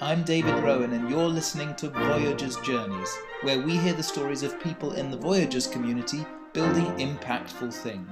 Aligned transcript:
I'm 0.00 0.22
David 0.22 0.54
Rowan, 0.62 0.92
and 0.92 1.10
you're 1.10 1.26
listening 1.26 1.74
to 1.74 1.90
Voyagers 1.90 2.56
Journeys, 2.58 3.12
where 3.42 3.60
we 3.60 3.76
hear 3.76 3.94
the 3.94 4.02
stories 4.02 4.44
of 4.44 4.60
people 4.60 4.92
in 4.92 5.10
the 5.10 5.16
Voyagers 5.16 5.66
community 5.66 6.24
building 6.52 6.84
impactful 6.98 7.74
things. 7.74 8.08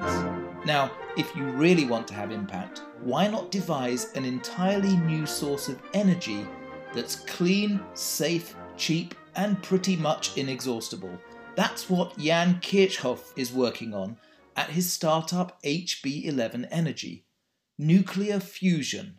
Now, 0.67 0.91
if 1.17 1.33
you 1.37 1.45
really 1.45 1.87
want 1.87 2.09
to 2.09 2.15
have 2.15 2.33
impact, 2.33 2.83
why 3.03 3.29
not 3.29 3.53
devise 3.53 4.13
an 4.15 4.25
entirely 4.25 4.97
new 4.97 5.27
source 5.27 5.69
of 5.69 5.81
energy 5.95 6.45
that's 6.93 7.21
clean, 7.21 7.81
safe, 7.95 8.57
cheap, 8.77 9.15
and 9.37 9.63
pretty 9.63 9.95
much 9.95 10.37
inexhaustible? 10.37 11.17
That's 11.55 11.89
what 11.89 12.19
Jan 12.19 12.57
Kirchhoff 12.57 13.33
is 13.37 13.53
working 13.53 13.95
on 13.95 14.17
at 14.57 14.71
his 14.71 14.93
startup 14.93 15.63
HB11 15.63 16.67
Energy 16.73 17.27
nuclear 17.79 18.41
fusion. 18.41 19.19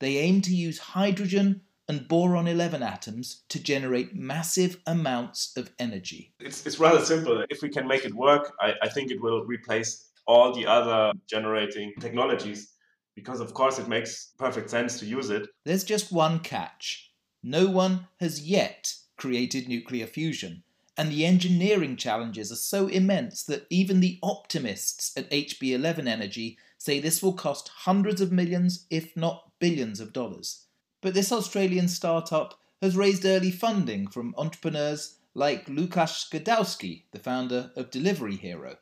They 0.00 0.16
aim 0.16 0.40
to 0.42 0.54
use 0.54 0.78
hydrogen 0.78 1.60
and 1.88 2.08
boron 2.08 2.46
11 2.46 2.82
atoms 2.82 3.42
to 3.48 3.62
generate 3.62 4.14
massive 4.14 4.78
amounts 4.86 5.56
of 5.56 5.70
energy. 5.78 6.32
It's, 6.40 6.66
it's 6.66 6.78
rather 6.78 7.04
simple. 7.04 7.44
If 7.50 7.62
we 7.62 7.68
can 7.68 7.86
make 7.86 8.04
it 8.04 8.14
work, 8.14 8.52
I, 8.60 8.74
I 8.82 8.88
think 8.88 9.10
it 9.10 9.20
will 9.20 9.44
replace 9.44 10.10
all 10.26 10.54
the 10.54 10.66
other 10.66 11.12
generating 11.26 11.92
technologies 12.00 12.72
because, 13.14 13.40
of 13.40 13.54
course, 13.54 13.78
it 13.78 13.88
makes 13.88 14.32
perfect 14.38 14.70
sense 14.70 14.98
to 15.00 15.06
use 15.06 15.30
it. 15.30 15.46
There's 15.64 15.84
just 15.84 16.10
one 16.10 16.40
catch 16.40 17.10
no 17.44 17.66
one 17.66 18.08
has 18.20 18.40
yet 18.40 18.94
created 19.18 19.68
nuclear 19.68 20.06
fusion. 20.06 20.62
And 20.96 21.12
the 21.12 21.26
engineering 21.26 21.96
challenges 21.96 22.50
are 22.50 22.56
so 22.56 22.86
immense 22.86 23.42
that 23.44 23.66
even 23.68 24.00
the 24.00 24.18
optimists 24.22 25.14
at 25.16 25.30
HB11 25.30 26.08
Energy 26.08 26.56
say 26.78 27.00
this 27.00 27.22
will 27.22 27.34
cost 27.34 27.68
hundreds 27.68 28.22
of 28.22 28.32
millions, 28.32 28.86
if 28.88 29.14
not 29.14 29.50
billions 29.58 30.00
of 30.00 30.14
dollars. 30.14 30.63
But 31.04 31.12
this 31.12 31.30
Australian 31.32 31.88
startup 31.88 32.58
has 32.80 32.96
raised 32.96 33.26
early 33.26 33.50
funding 33.50 34.06
from 34.06 34.34
entrepreneurs 34.38 35.18
like 35.34 35.66
Lukasz 35.66 36.30
Gadowski, 36.30 37.02
the 37.12 37.18
founder 37.18 37.72
of 37.76 37.90
Delivery 37.90 38.36
Hero. 38.36 38.78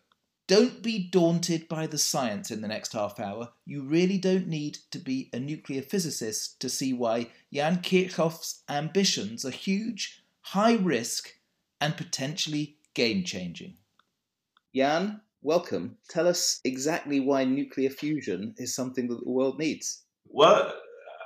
Don't 0.47 0.85
be 0.85 1.01
daunted 1.01 1.67
by 1.67 1.89
the 1.89 1.99
science 1.99 2.53
in 2.53 2.61
the 2.61 2.69
next 2.69 2.93
half 2.93 3.19
hour. 3.19 3.49
You 3.67 3.83
really 3.83 4.19
don't 4.19 4.47
need 4.47 4.79
to 4.93 5.01
be 5.01 5.31
a 5.33 5.41
nuclear 5.41 5.83
physicist 5.83 6.61
to 6.61 6.69
see 6.69 6.93
why 6.93 7.33
Jan 7.53 7.79
Kirchhoff's 7.79 8.63
ambitions 8.69 9.45
are 9.45 9.51
huge, 9.51 10.23
high 10.43 10.77
risk, 10.77 11.29
and 11.81 11.97
potentially 11.97 12.77
game 12.95 13.25
changing. 13.25 13.79
Jan, 14.73 15.23
welcome. 15.43 15.97
Tell 16.09 16.29
us 16.29 16.61
exactly 16.63 17.19
why 17.19 17.43
nuclear 17.43 17.91
fusion 17.91 18.55
is 18.59 18.77
something 18.77 19.09
that 19.09 19.25
the 19.25 19.29
world 19.29 19.59
needs. 19.59 20.05
Well, 20.29 20.73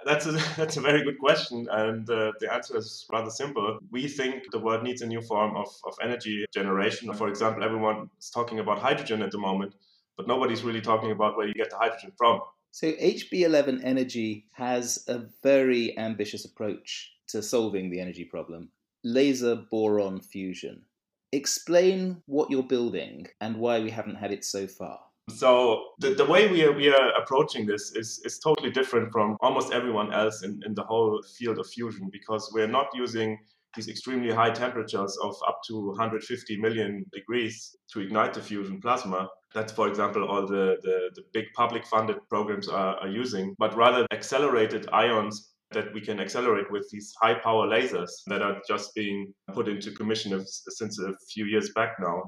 that's 0.07 0.27
a, 0.27 0.33
that's 0.57 0.77
a 0.77 0.81
very 0.81 1.03
good 1.05 1.19
question, 1.19 1.67
and 1.71 2.09
uh, 2.09 2.33
the 2.41 2.53
answer 2.53 2.77
is 2.77 3.07
rather 3.13 3.31
simple. 3.31 3.79
We 3.91 4.09
think 4.09 4.45
the 4.53 4.59
world 4.59 4.83
needs 4.83 5.03
a 5.03 5.07
new 5.07 5.21
form 5.21 5.57
of, 5.57 5.69
of 5.85 5.95
energy 6.03 6.47
generation. 6.55 7.13
For 7.13 7.29
example, 7.29 7.63
everyone 7.63 8.09
is 8.19 8.31
talking 8.31 8.61
about 8.61 8.79
hydrogen 8.79 9.23
at 9.23 9.33
the 9.33 9.39
moment, 9.39 9.75
but 10.17 10.27
nobody's 10.27 10.63
really 10.63 10.81
talking 10.81 11.11
about 11.11 11.37
where 11.37 11.47
you 11.47 11.55
get 11.55 11.71
the 11.71 11.77
hydrogen 11.77 12.13
from. 12.17 12.41
So, 12.71 12.93
HB11 12.93 13.81
Energy 13.85 14.47
has 14.53 15.05
a 15.09 15.23
very 15.43 15.97
ambitious 15.99 16.45
approach 16.45 17.13
to 17.29 17.43
solving 17.43 17.91
the 17.91 18.01
energy 18.01 18.25
problem 18.25 18.71
laser 19.05 19.55
boron 19.55 20.21
fusion. 20.21 20.83
Explain 21.31 22.23
what 22.27 22.51
you're 22.51 22.63
building 22.63 23.27
and 23.41 23.57
why 23.57 23.79
we 23.79 23.91
haven't 23.91 24.17
had 24.17 24.33
it 24.33 24.45
so 24.45 24.67
far. 24.67 24.99
So 25.31 25.89
the, 25.99 26.15
the 26.15 26.25
way 26.25 26.51
we 26.51 26.65
are, 26.65 26.73
we 26.73 26.89
are 26.89 27.11
approaching 27.21 27.67
this 27.67 27.93
is, 27.97 28.23
is 28.25 28.39
totally 28.39 28.71
different 28.71 29.11
from 29.13 29.37
almost 29.41 29.73
everyone 29.73 30.13
else 30.13 30.43
in, 30.43 30.61
in 30.65 30.75
the 30.75 30.85
whole 30.85 31.21
field 31.37 31.59
of 31.59 31.67
fusion 31.67 32.09
because 32.13 32.51
we're 32.55 32.69
not 32.69 32.87
using 32.95 33.37
these 33.75 33.89
extremely 33.89 34.33
high 34.33 34.51
temperatures 34.51 35.19
of 35.23 35.37
up 35.47 35.61
to 35.67 35.89
150 35.89 36.61
million 36.61 37.05
degrees 37.13 37.77
to 37.93 38.01
ignite 38.01 38.35
the 38.35 38.41
fusion 38.41 38.81
plasma. 38.81 39.29
That's, 39.53 39.73
for 39.73 39.89
example, 39.89 40.27
all 40.27 40.47
the, 40.47 40.77
the, 40.83 41.11
the 41.17 41.23
big 41.33 41.47
public 41.55 41.85
funded 41.87 42.17
programs 42.31 42.69
are, 42.69 42.97
are 42.97 43.09
using, 43.09 43.55
but 43.59 43.77
rather 43.77 44.07
accelerated 44.13 44.89
ions 44.93 45.55
that 45.73 45.93
we 45.93 46.01
can 46.01 46.21
accelerate 46.21 46.71
with 46.71 46.89
these 46.91 47.13
high 47.21 47.35
power 47.35 47.67
lasers 47.67 48.11
that 48.29 48.41
are 48.41 48.63
just 48.67 48.95
being 48.95 49.35
put 49.53 49.69
into 49.69 49.91
commission 49.91 50.43
since 50.47 51.01
a 51.01 51.13
few 51.29 51.47
years 51.47 51.71
back 51.75 51.97
now. 52.01 52.23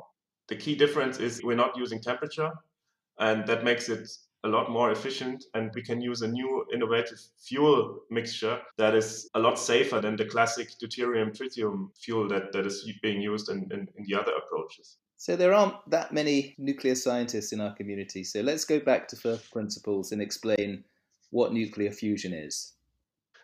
The 0.49 0.56
key 0.56 0.75
difference 0.75 1.19
is 1.19 1.43
we're 1.45 1.56
not 1.56 1.77
using 1.77 2.01
temperature, 2.01 2.51
and 3.19 3.47
that 3.47 3.65
makes 3.65 3.89
it 3.89 4.09
a 4.45 4.49
lot 4.49 4.71
more 4.71 4.93
efficient 4.93 5.45
and 5.55 5.71
we 5.75 5.83
can 5.83 6.01
use 6.01 6.23
a 6.23 6.29
new 6.29 6.65
innovative 6.73 7.21
fuel 7.39 7.99
mixture 8.11 8.59
that 8.77 8.95
is 8.95 9.29
a 9.34 9.39
lot 9.39 9.59
safer 9.59 10.01
than 10.01 10.15
the 10.15 10.25
classic 10.25 10.71
deuterium 10.81 11.37
tritium 11.37 11.89
fuel 11.99 12.28
that, 12.28 12.53
that 12.53 12.65
is 12.65 12.89
being 13.03 13.21
used 13.21 13.49
in, 13.49 13.69
in, 13.73 13.89
in 13.97 14.05
the 14.07 14.15
other 14.15 14.33
approaches. 14.33 14.99
So 15.17 15.34
there 15.34 15.53
aren't 15.53 15.75
that 15.91 16.12
many 16.12 16.55
nuclear 16.59 16.95
scientists 16.95 17.53
in 17.53 17.61
our 17.61 17.75
community. 17.75 18.23
So 18.23 18.41
let's 18.41 18.65
go 18.65 18.78
back 18.78 19.09
to 19.09 19.17
first 19.17 19.51
principles 19.51 20.12
and 20.12 20.23
explain 20.23 20.84
what 21.31 21.53
nuclear 21.53 21.91
fusion 21.91 22.33
is. 22.33 22.75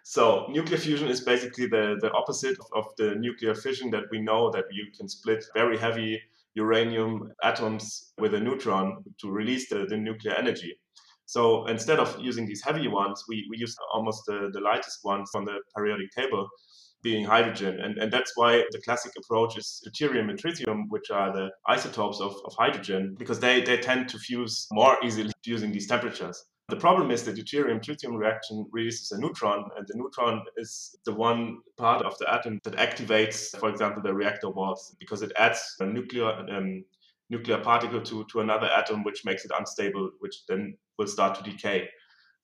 So 0.05 0.47
nuclear 0.51 0.79
fusion 0.79 1.09
is 1.09 1.23
basically 1.23 1.67
the, 1.67 1.97
the 2.01 2.13
opposite 2.13 2.59
of 2.75 2.95
the 2.99 3.17
nuclear 3.17 3.55
fission 3.55 3.91
that 3.91 4.05
we 4.13 4.21
know 4.21 4.51
that 4.53 4.67
you 4.71 4.87
can 4.97 5.09
split 5.09 5.45
very 5.55 5.77
heavy 5.77 6.23
uranium 6.54 7.32
atoms 7.42 8.12
with 8.19 8.34
a 8.34 8.41
neutron 8.41 9.03
to 9.20 9.31
release 9.31 9.69
the, 9.69 9.87
the 9.88 9.97
nuclear 9.97 10.34
energy. 10.34 10.75
So 11.26 11.66
instead 11.66 11.98
of 11.98 12.16
using 12.20 12.47
these 12.47 12.62
heavy 12.62 12.87
ones, 12.88 13.25
we, 13.28 13.47
we 13.50 13.56
use 13.59 13.75
almost 13.92 14.25
the, 14.26 14.50
the 14.53 14.60
lightest 14.60 14.98
ones 15.04 15.31
on 15.34 15.44
the 15.44 15.59
periodic 15.75 16.10
table, 16.16 16.48
being 17.03 17.25
hydrogen. 17.25 17.81
And, 17.81 17.98
and 17.98 18.12
that's 18.12 18.32
why 18.34 18.62
the 18.70 18.81
classic 18.84 19.12
approach 19.19 19.59
is 19.59 19.82
deuterium 19.87 20.31
and 20.31 20.38
tritium, 20.42 20.84
which 20.88 21.10
are 21.10 21.32
the 21.32 21.50
isotopes 21.66 22.20
of, 22.20 22.37
of 22.44 22.54
hydrogen, 22.59 23.15
because 23.19 23.41
they, 23.41 23.62
they 23.62 23.78
tend 23.78 24.09
to 24.10 24.19
fuse 24.19 24.66
more 24.71 24.97
easily 25.04 25.32
using 25.44 25.72
these 25.72 25.86
temperatures. 25.86 26.44
The 26.69 26.77
problem 26.77 27.11
is 27.11 27.23
the 27.23 27.33
deuterium 27.33 27.83
tritium 27.83 28.17
reaction 28.17 28.67
releases 28.73 29.13
a 29.13 29.21
neutron, 29.21 29.69
and 29.77 29.87
the 29.87 29.97
neutron 29.97 30.43
is 30.57 30.97
the 31.05 31.13
one 31.13 31.59
part 31.77 32.03
of 32.03 32.17
the 32.19 32.33
atom 32.33 32.59
that 32.65 32.75
activates, 32.77 33.57
for 33.59 33.69
example, 33.69 34.03
the 34.03 34.15
reactor 34.15 34.49
walls 34.49 34.97
because 34.99 35.21
it 35.21 35.33
adds 35.37 35.77
a 35.81 35.85
nuclear 35.85 36.31
um, 36.51 36.83
nuclear 37.29 37.59
particle 37.59 38.01
to, 38.01 38.25
to 38.33 38.41
another 38.41 38.67
atom, 38.69 39.05
which 39.05 39.25
makes 39.25 39.45
it 39.45 39.51
unstable, 39.59 40.11
which 40.21 40.47
then 40.49 40.77
will 40.99 41.07
start 41.07 41.35
to 41.35 41.51
decay. 41.51 41.89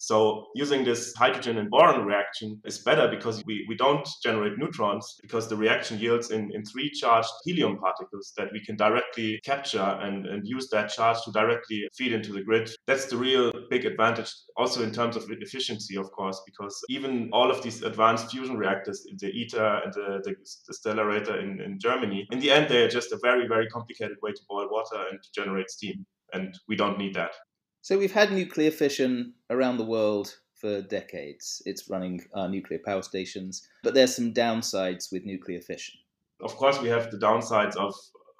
So 0.02 0.46
using 0.54 0.82
this 0.82 1.12
hydrogen 1.14 1.58
and 1.58 1.68
boron 1.68 2.06
reaction 2.06 2.58
is 2.64 2.78
better 2.78 3.06
because 3.06 3.44
we, 3.44 3.66
we 3.68 3.76
don't 3.76 4.08
generate 4.22 4.56
neutrons 4.56 5.18
because 5.20 5.46
the 5.46 5.56
reaction 5.56 5.98
yields 5.98 6.30
in, 6.30 6.50
in 6.54 6.64
three 6.64 6.90
charged 6.90 7.28
helium 7.44 7.76
particles 7.76 8.32
that 8.38 8.48
we 8.50 8.64
can 8.64 8.76
directly 8.76 9.38
capture 9.44 9.98
and, 10.00 10.24
and 10.24 10.48
use 10.48 10.70
that 10.70 10.88
charge 10.88 11.18
to 11.26 11.32
directly 11.32 11.86
feed 11.94 12.14
into 12.14 12.32
the 12.32 12.42
grid. 12.42 12.70
That's 12.86 13.06
the 13.06 13.18
real 13.18 13.52
big 13.68 13.84
advantage 13.84 14.32
also 14.56 14.82
in 14.82 14.90
terms 14.90 15.16
of 15.16 15.30
efficiency, 15.30 15.98
of 15.98 16.10
course, 16.12 16.40
because 16.46 16.82
even 16.88 17.28
all 17.34 17.50
of 17.50 17.62
these 17.62 17.82
advanced 17.82 18.30
fusion 18.30 18.56
reactors, 18.56 19.06
the 19.18 19.28
ITER 19.28 19.82
and 19.84 19.92
the, 19.92 20.20
the, 20.24 20.34
the 20.66 20.74
Stellarator 20.74 21.42
in, 21.42 21.60
in 21.60 21.78
Germany, 21.78 22.26
in 22.32 22.40
the 22.40 22.50
end, 22.50 22.70
they're 22.70 22.88
just 22.88 23.12
a 23.12 23.18
very, 23.22 23.46
very 23.46 23.68
complicated 23.68 24.16
way 24.22 24.32
to 24.32 24.40
boil 24.48 24.66
water 24.70 25.04
and 25.10 25.22
to 25.22 25.28
generate 25.34 25.68
steam. 25.68 26.06
And 26.32 26.58
we 26.68 26.76
don't 26.76 26.96
need 26.96 27.12
that. 27.16 27.32
So 27.82 27.98
we've 27.98 28.12
had 28.12 28.32
nuclear 28.32 28.70
fission 28.70 29.34
around 29.48 29.78
the 29.78 29.84
world 29.84 30.36
for 30.54 30.82
decades. 30.82 31.62
It's 31.64 31.88
running 31.88 32.22
our 32.34 32.48
nuclear 32.48 32.78
power 32.84 33.02
stations, 33.02 33.66
but 33.82 33.94
there's 33.94 34.14
some 34.14 34.34
downsides 34.34 35.10
with 35.10 35.24
nuclear 35.24 35.60
fission. 35.62 35.98
Of 36.40 36.56
course, 36.56 36.80
we 36.80 36.88
have 36.88 37.10
the 37.10 37.18
downsides 37.18 37.76
of 37.76 37.94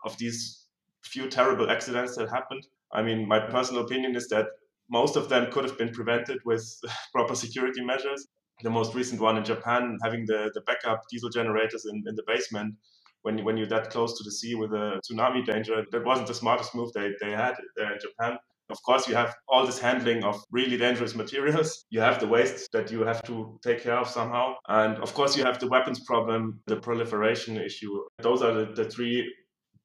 of 0.05 0.17
these 0.19 0.67
few 1.03 1.29
terrible 1.29 1.71
accidents 1.71 2.17
that 2.17 2.29
happened. 2.29 2.67
I 2.93 3.03
mean, 3.03 3.27
my 3.27 3.41
personal 3.41 3.85
opinion 3.85 4.15
is 4.17 4.29
that 4.29 4.47
most 4.91 5.17
of 5.17 5.29
them 5.29 5.51
could 5.53 5.65
have 5.65 5.79
been 5.79 5.91
prevented 5.91 6.39
with 6.45 6.65
proper 7.13 7.35
security 7.35 7.83
measures. 7.83 8.27
The 8.63 8.71
most 8.71 8.95
recent 8.95 9.21
one 9.21 9.39
in 9.39 9.45
Japan, 9.45 9.99
having 10.03 10.27
the, 10.27 10.51
the 10.53 10.61
backup 10.63 11.03
diesel 11.11 11.31
generators 11.31 11.87
in, 11.87 12.03
in 12.07 12.15
the 12.15 12.25
basement, 12.27 12.75
when, 13.23 13.43
when 13.45 13.57
you're 13.57 13.67
that 13.69 13.91
close 13.91 14.17
to 14.19 14.25
the 14.25 14.31
sea 14.31 14.55
with 14.55 14.73
a 14.73 15.01
tsunami 15.05 15.45
danger, 15.45 15.85
that 15.93 16.05
wasn't 16.05 16.29
the 16.29 16.35
smartest 16.35 16.75
move 16.75 16.93
they, 16.93 17.13
they 17.21 17.31
had 17.31 17.55
there 17.77 17.93
in 17.93 17.99
Japan. 18.01 18.39
Of 18.71 18.83
course, 18.83 19.09
you 19.09 19.15
have 19.15 19.35
all 19.49 19.67
this 19.67 19.79
handling 19.79 20.25
of 20.25 20.43
really 20.51 20.77
dangerous 20.77 21.15
materials. 21.15 21.85
You 21.91 22.01
have 22.01 22.21
the 22.21 22.27
waste 22.27 22.71
that 22.73 22.91
you 22.93 23.01
have 23.01 23.23
to 23.25 23.59
take 23.63 23.83
care 23.83 23.99
of 23.99 24.09
somehow. 24.09 24.55
And 24.69 24.97
of 24.99 25.13
course, 25.13 25.37
you 25.37 25.45
have 25.45 25.59
the 25.59 25.69
weapons 25.69 26.01
problem, 26.01 26.61
the 26.67 26.77
proliferation 26.77 27.57
issue. 27.57 27.93
Those 28.19 28.43
are 28.43 28.53
the, 28.53 28.67
the 28.73 28.85
three 28.85 29.17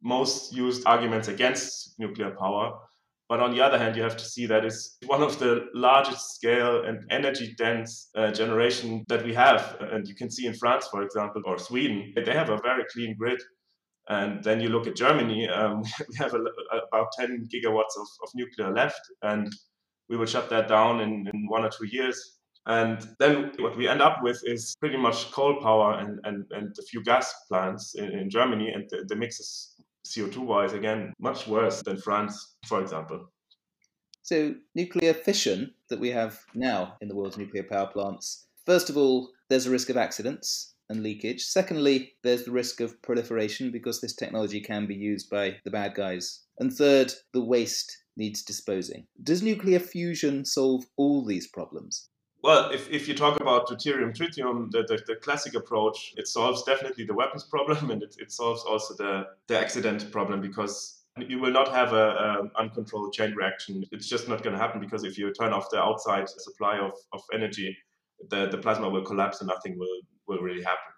most 0.03 0.53
used 0.53 0.85
arguments 0.85 1.27
against 1.27 1.99
nuclear 1.99 2.31
power. 2.31 2.73
But 3.27 3.39
on 3.39 3.55
the 3.55 3.61
other 3.61 3.79
hand, 3.79 3.95
you 3.95 4.03
have 4.03 4.17
to 4.17 4.25
see 4.25 4.45
that 4.45 4.63
it's 4.63 4.97
one 5.07 5.23
of 5.23 5.39
the 5.39 5.65
largest 5.73 6.35
scale 6.35 6.85
and 6.85 6.99
energy 7.09 7.55
dense 7.57 8.09
uh, 8.15 8.31
generation 8.31 9.03
that 9.07 9.25
we 9.25 9.33
have. 9.33 9.77
And 9.79 10.07
you 10.07 10.13
can 10.13 10.29
see 10.29 10.45
in 10.45 10.53
France, 10.53 10.87
for 10.91 11.01
example, 11.01 11.41
or 11.45 11.57
Sweden, 11.57 12.13
they 12.15 12.33
have 12.33 12.49
a 12.49 12.59
very 12.61 12.83
clean 12.91 13.15
grid. 13.17 13.41
And 14.07 14.43
then 14.43 14.61
you 14.61 14.69
look 14.69 14.87
at 14.87 14.95
Germany, 14.95 15.49
um, 15.49 15.81
we 16.09 16.15
have 16.17 16.33
a, 16.33 16.39
about 16.87 17.07
10 17.17 17.47
gigawatts 17.53 17.97
of, 17.99 18.07
of 18.23 18.29
nuclear 18.35 18.71
left, 18.73 19.01
and 19.23 19.51
we 20.09 20.17
will 20.17 20.27
shut 20.27 20.49
that 20.51 20.67
down 20.67 21.01
in, 21.01 21.27
in 21.33 21.47
one 21.47 21.65
or 21.65 21.69
two 21.69 21.87
years 21.87 22.35
And 22.67 23.07
then 23.19 23.51
what 23.59 23.77
we 23.77 23.87
end 23.87 24.01
up 24.01 24.23
with 24.23 24.41
is 24.43 24.75
pretty 24.79 24.97
much 24.97 25.31
coal 25.31 25.61
power 25.61 25.99
and, 25.99 26.19
and, 26.23 26.45
and 26.51 26.75
a 26.79 26.81
few 26.83 27.03
gas 27.03 27.33
plants 27.47 27.95
in, 27.95 28.11
in 28.11 28.29
Germany. 28.29 28.71
And 28.73 28.89
the, 28.89 29.05
the 29.07 29.15
mix 29.15 29.39
is 29.39 29.75
CO2 30.07 30.37
wise, 30.37 30.73
again, 30.73 31.13
much 31.19 31.47
worse 31.47 31.83
than 31.83 31.97
France, 31.97 32.55
for 32.65 32.81
example. 32.81 33.31
So, 34.23 34.55
nuclear 34.73 35.13
fission 35.13 35.75
that 35.89 35.99
we 35.99 36.09
have 36.09 36.39
now 36.55 36.97
in 37.01 37.07
the 37.07 37.15
world's 37.15 37.37
nuclear 37.37 37.63
power 37.63 37.87
plants, 37.87 38.47
first 38.65 38.89
of 38.89 38.97
all, 38.97 39.29
there's 39.49 39.67
a 39.67 39.71
risk 39.71 39.89
of 39.91 39.97
accidents 39.97 40.73
and 40.89 41.03
leakage. 41.03 41.43
Secondly, 41.43 42.13
there's 42.23 42.45
the 42.45 42.51
risk 42.51 42.79
of 42.81 43.01
proliferation 43.01 43.71
because 43.71 44.01
this 44.01 44.15
technology 44.15 44.61
can 44.61 44.85
be 44.85 44.95
used 44.95 45.29
by 45.29 45.57
the 45.63 45.71
bad 45.71 45.95
guys. 45.95 46.41
And 46.59 46.71
third, 46.71 47.13
the 47.33 47.43
waste 47.43 48.03
needs 48.17 48.43
disposing. 48.43 49.07
Does 49.23 49.41
nuclear 49.43 49.79
fusion 49.79 50.45
solve 50.45 50.85
all 50.95 51.25
these 51.25 51.47
problems? 51.47 52.09
Well, 52.43 52.69
if, 52.69 52.89
if 52.91 53.07
you 53.07 53.15
talk 53.15 53.41
about 53.41 53.67
deuterium 53.67 54.15
tritium, 54.15 54.69
the, 54.69 54.83
the, 54.83 55.01
the, 55.07 55.15
classic 55.15 55.55
approach, 55.55 56.13
it 56.15 56.27
solves 56.27 56.61
definitely 56.61 57.03
the 57.05 57.13
weapons 57.13 57.43
problem 57.49 57.89
and 57.89 58.03
it, 58.03 58.15
it 58.19 58.31
solves 58.31 58.63
also 58.63 58.93
the, 58.93 59.27
the 59.47 59.57
accident 59.57 60.11
problem 60.11 60.41
because 60.41 61.01
you 61.17 61.39
will 61.39 61.51
not 61.51 61.69
have 61.69 61.93
a, 61.93 62.49
uncontrolled 62.59 63.13
chain 63.13 63.33
reaction. 63.33 63.83
It's 63.91 64.07
just 64.07 64.27
not 64.29 64.43
going 64.43 64.53
to 64.53 64.61
happen 64.61 64.79
because 64.79 65.03
if 65.03 65.17
you 65.17 65.33
turn 65.33 65.53
off 65.53 65.69
the 65.71 65.81
outside 65.81 66.29
supply 66.29 66.77
of, 66.77 66.91
of 67.13 67.21
energy, 67.33 67.75
the, 68.29 68.47
the 68.47 68.57
plasma 68.57 68.89
will 68.89 69.03
collapse 69.03 69.41
and 69.41 69.47
nothing 69.47 69.79
will, 69.79 70.01
will 70.27 70.39
really 70.39 70.63
happen. 70.63 70.91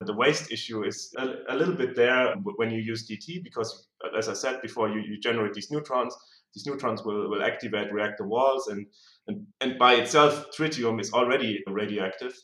The 0.00 0.14
waste 0.14 0.50
issue 0.50 0.84
is 0.84 1.14
a, 1.16 1.34
a 1.48 1.54
little 1.54 1.74
bit 1.74 1.94
there 1.94 2.34
when 2.56 2.72
you 2.72 2.80
use 2.80 3.08
DT 3.08 3.44
because, 3.44 3.86
uh, 4.04 4.18
as 4.18 4.28
I 4.28 4.32
said 4.32 4.60
before, 4.60 4.88
you, 4.88 5.00
you 5.00 5.20
generate 5.20 5.54
these 5.54 5.70
neutrons. 5.70 6.16
These 6.54 6.66
neutrons 6.66 7.04
will, 7.04 7.30
will 7.30 7.44
activate 7.44 7.92
reactor 7.92 8.26
walls, 8.26 8.66
and, 8.66 8.86
and, 9.28 9.46
and 9.60 9.78
by 9.78 9.94
itself, 9.94 10.46
tritium 10.58 11.00
is 11.00 11.12
already 11.12 11.62
radioactive. 11.68 12.34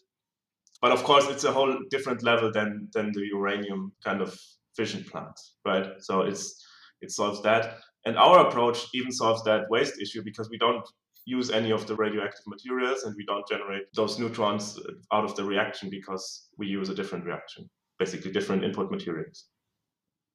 But 0.80 0.92
of 0.92 1.02
course, 1.02 1.26
it's 1.28 1.44
a 1.44 1.52
whole 1.52 1.76
different 1.90 2.22
level 2.22 2.52
than, 2.52 2.88
than 2.94 3.12
the 3.12 3.26
uranium 3.32 3.92
kind 4.04 4.22
of 4.22 4.38
fission 4.76 5.04
plant, 5.04 5.38
right? 5.66 5.86
So 5.98 6.22
it's 6.22 6.64
it 7.00 7.10
solves 7.10 7.42
that. 7.42 7.78
And 8.04 8.16
our 8.16 8.46
approach 8.48 8.86
even 8.94 9.12
solves 9.12 9.42
that 9.44 9.68
waste 9.70 10.00
issue 10.00 10.22
because 10.22 10.48
we 10.50 10.58
don't 10.58 10.86
use 11.28 11.50
any 11.50 11.70
of 11.70 11.86
the 11.86 11.94
radioactive 11.94 12.46
materials 12.46 13.04
and 13.04 13.14
we 13.14 13.24
don't 13.26 13.46
generate 13.46 13.82
those 13.94 14.18
neutrons 14.18 14.78
uh, 14.78 14.92
out 15.14 15.24
of 15.24 15.36
the 15.36 15.44
reaction 15.44 15.90
because 15.90 16.48
we 16.56 16.66
use 16.66 16.88
a 16.88 16.94
different 16.94 17.24
reaction, 17.26 17.68
basically 17.98 18.32
different 18.32 18.64
input 18.64 18.90
materials. 18.90 19.46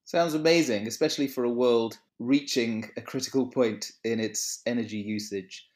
Sounds 0.06 0.36
amazing, 0.36 0.86
especially 0.88 1.28
for 1.28 1.46
a 1.46 1.50
world 1.50 1.98
reaching 2.20 2.90
a 2.96 3.02
critical 3.02 3.48
point 3.48 3.92
in 4.04 4.20
its 4.20 4.62
energy 4.68 4.98
usage. 4.98 5.68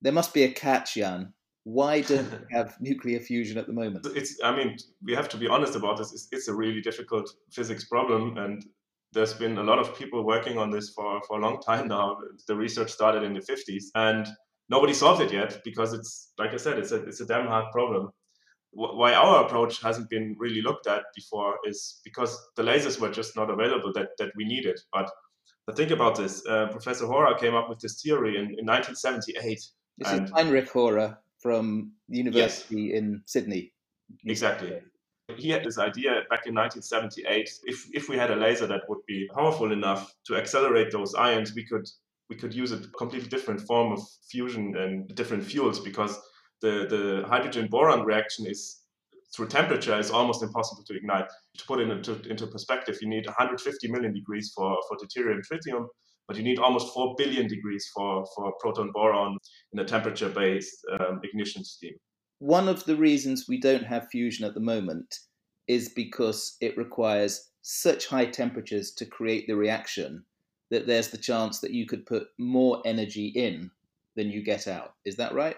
There 0.00 0.12
must 0.12 0.34
be 0.34 0.42
a 0.42 0.50
catch, 0.50 0.94
Jan. 0.94 1.32
Why 1.62 2.00
don't 2.10 2.28
we 2.32 2.56
have 2.56 2.76
nuclear 2.80 3.20
fusion 3.20 3.58
at 3.58 3.68
the 3.68 3.72
moment? 3.72 4.06
It's, 4.16 4.40
I 4.42 4.56
mean, 4.56 4.76
we 5.04 5.14
have 5.14 5.28
to 5.28 5.36
be 5.36 5.46
honest 5.46 5.76
about 5.76 5.98
this. 5.98 6.12
It's, 6.12 6.26
it's 6.32 6.48
a 6.48 6.54
really 6.54 6.80
difficult 6.80 7.30
physics 7.52 7.84
problem, 7.84 8.36
and 8.38 8.64
there's 9.12 9.34
been 9.34 9.58
a 9.58 9.62
lot 9.62 9.78
of 9.78 9.96
people 9.96 10.24
working 10.24 10.58
on 10.58 10.70
this 10.70 10.90
for, 10.90 11.20
for 11.26 11.38
a 11.38 11.42
long 11.42 11.60
time 11.60 11.88
now. 11.88 12.18
The 12.46 12.56
research 12.56 12.90
started 12.90 13.22
in 13.22 13.34
the 13.34 13.40
50s 13.40 13.84
and 13.94 14.26
nobody 14.68 14.94
solved 14.94 15.20
it 15.20 15.32
yet 15.32 15.60
because 15.64 15.92
it's, 15.92 16.32
like 16.38 16.52
I 16.52 16.56
said, 16.56 16.78
it's 16.78 16.92
a, 16.92 17.04
it's 17.04 17.20
a 17.20 17.26
damn 17.26 17.46
hard 17.46 17.70
problem. 17.72 18.10
Why 18.72 19.12
our 19.12 19.44
approach 19.44 19.82
hasn't 19.82 20.08
been 20.08 20.34
really 20.38 20.62
looked 20.62 20.86
at 20.86 21.02
before 21.14 21.58
is 21.68 22.00
because 22.04 22.38
the 22.56 22.62
lasers 22.62 22.98
were 22.98 23.10
just 23.10 23.36
not 23.36 23.50
available 23.50 23.92
that, 23.94 24.08
that 24.18 24.30
we 24.34 24.46
needed. 24.46 24.80
But, 24.94 25.10
but 25.66 25.76
think 25.76 25.90
about 25.90 26.16
this. 26.16 26.42
Uh, 26.46 26.68
Professor 26.70 27.06
Hora 27.06 27.38
came 27.38 27.54
up 27.54 27.68
with 27.68 27.80
this 27.80 28.00
theory 28.00 28.36
in, 28.36 28.44
in 28.44 28.64
1978. 28.64 29.60
This 29.98 30.10
is 30.10 30.30
Heinrich 30.30 30.70
Hora 30.70 31.18
from 31.38 31.92
the 32.08 32.16
University 32.16 32.82
yes. 32.84 32.98
in 32.98 33.22
Sydney. 33.26 33.72
Exactly. 34.24 34.80
He 35.36 35.50
had 35.50 35.64
this 35.64 35.78
idea 35.78 36.22
back 36.30 36.46
in 36.46 36.54
1978. 36.54 37.48
If, 37.64 37.86
if 37.92 38.08
we 38.08 38.16
had 38.16 38.30
a 38.30 38.36
laser 38.36 38.66
that 38.66 38.82
would 38.88 39.04
be 39.06 39.28
powerful 39.34 39.72
enough 39.72 40.12
to 40.26 40.36
accelerate 40.36 40.90
those 40.90 41.14
ions, 41.14 41.54
we 41.54 41.64
could 41.64 41.88
we 42.28 42.36
could 42.36 42.54
use 42.54 42.72
a 42.72 42.78
completely 42.96 43.28
different 43.28 43.60
form 43.60 43.92
of 43.92 44.00
fusion 44.30 44.74
and 44.76 45.14
different 45.14 45.44
fuels 45.44 45.78
because 45.78 46.18
the, 46.62 46.86
the 46.88 47.28
hydrogen 47.28 47.68
boron 47.68 48.06
reaction 48.06 48.46
is 48.46 48.84
through 49.34 49.48
temperature 49.48 49.98
is 49.98 50.10
almost 50.10 50.42
impossible 50.42 50.82
to 50.84 50.96
ignite. 50.96 51.28
To 51.58 51.66
put 51.66 51.80
it 51.80 51.90
into, 51.90 52.22
into 52.30 52.46
perspective, 52.46 52.96
you 53.02 53.08
need 53.08 53.26
150 53.26 53.90
million 53.90 54.14
degrees 54.14 54.50
for, 54.54 54.78
for 54.88 54.96
deuterium 54.96 55.40
tritium, 55.40 55.86
but 56.26 56.36
you 56.36 56.42
need 56.42 56.58
almost 56.58 56.94
4 56.94 57.14
billion 57.18 57.48
degrees 57.48 57.90
for, 57.94 58.24
for 58.34 58.52
proton 58.60 58.90
boron 58.92 59.36
in 59.72 59.80
a 59.80 59.84
temperature 59.84 60.30
based 60.30 60.86
um, 60.98 61.20
ignition 61.24 61.64
scheme 61.64 61.96
one 62.42 62.68
of 62.68 62.84
the 62.86 62.96
reasons 62.96 63.46
we 63.46 63.56
don't 63.56 63.84
have 63.84 64.08
fusion 64.10 64.44
at 64.44 64.52
the 64.52 64.58
moment 64.58 65.20
is 65.68 65.90
because 65.90 66.56
it 66.60 66.76
requires 66.76 67.52
such 67.62 68.08
high 68.08 68.24
temperatures 68.24 68.90
to 68.90 69.06
create 69.06 69.46
the 69.46 69.54
reaction 69.54 70.24
that 70.68 70.84
there's 70.84 71.06
the 71.10 71.16
chance 71.16 71.60
that 71.60 71.70
you 71.70 71.86
could 71.86 72.04
put 72.04 72.26
more 72.40 72.82
energy 72.84 73.28
in 73.28 73.70
than 74.16 74.28
you 74.28 74.42
get 74.42 74.66
out. 74.66 74.94
Is 75.04 75.14
that 75.18 75.32
right? 75.34 75.54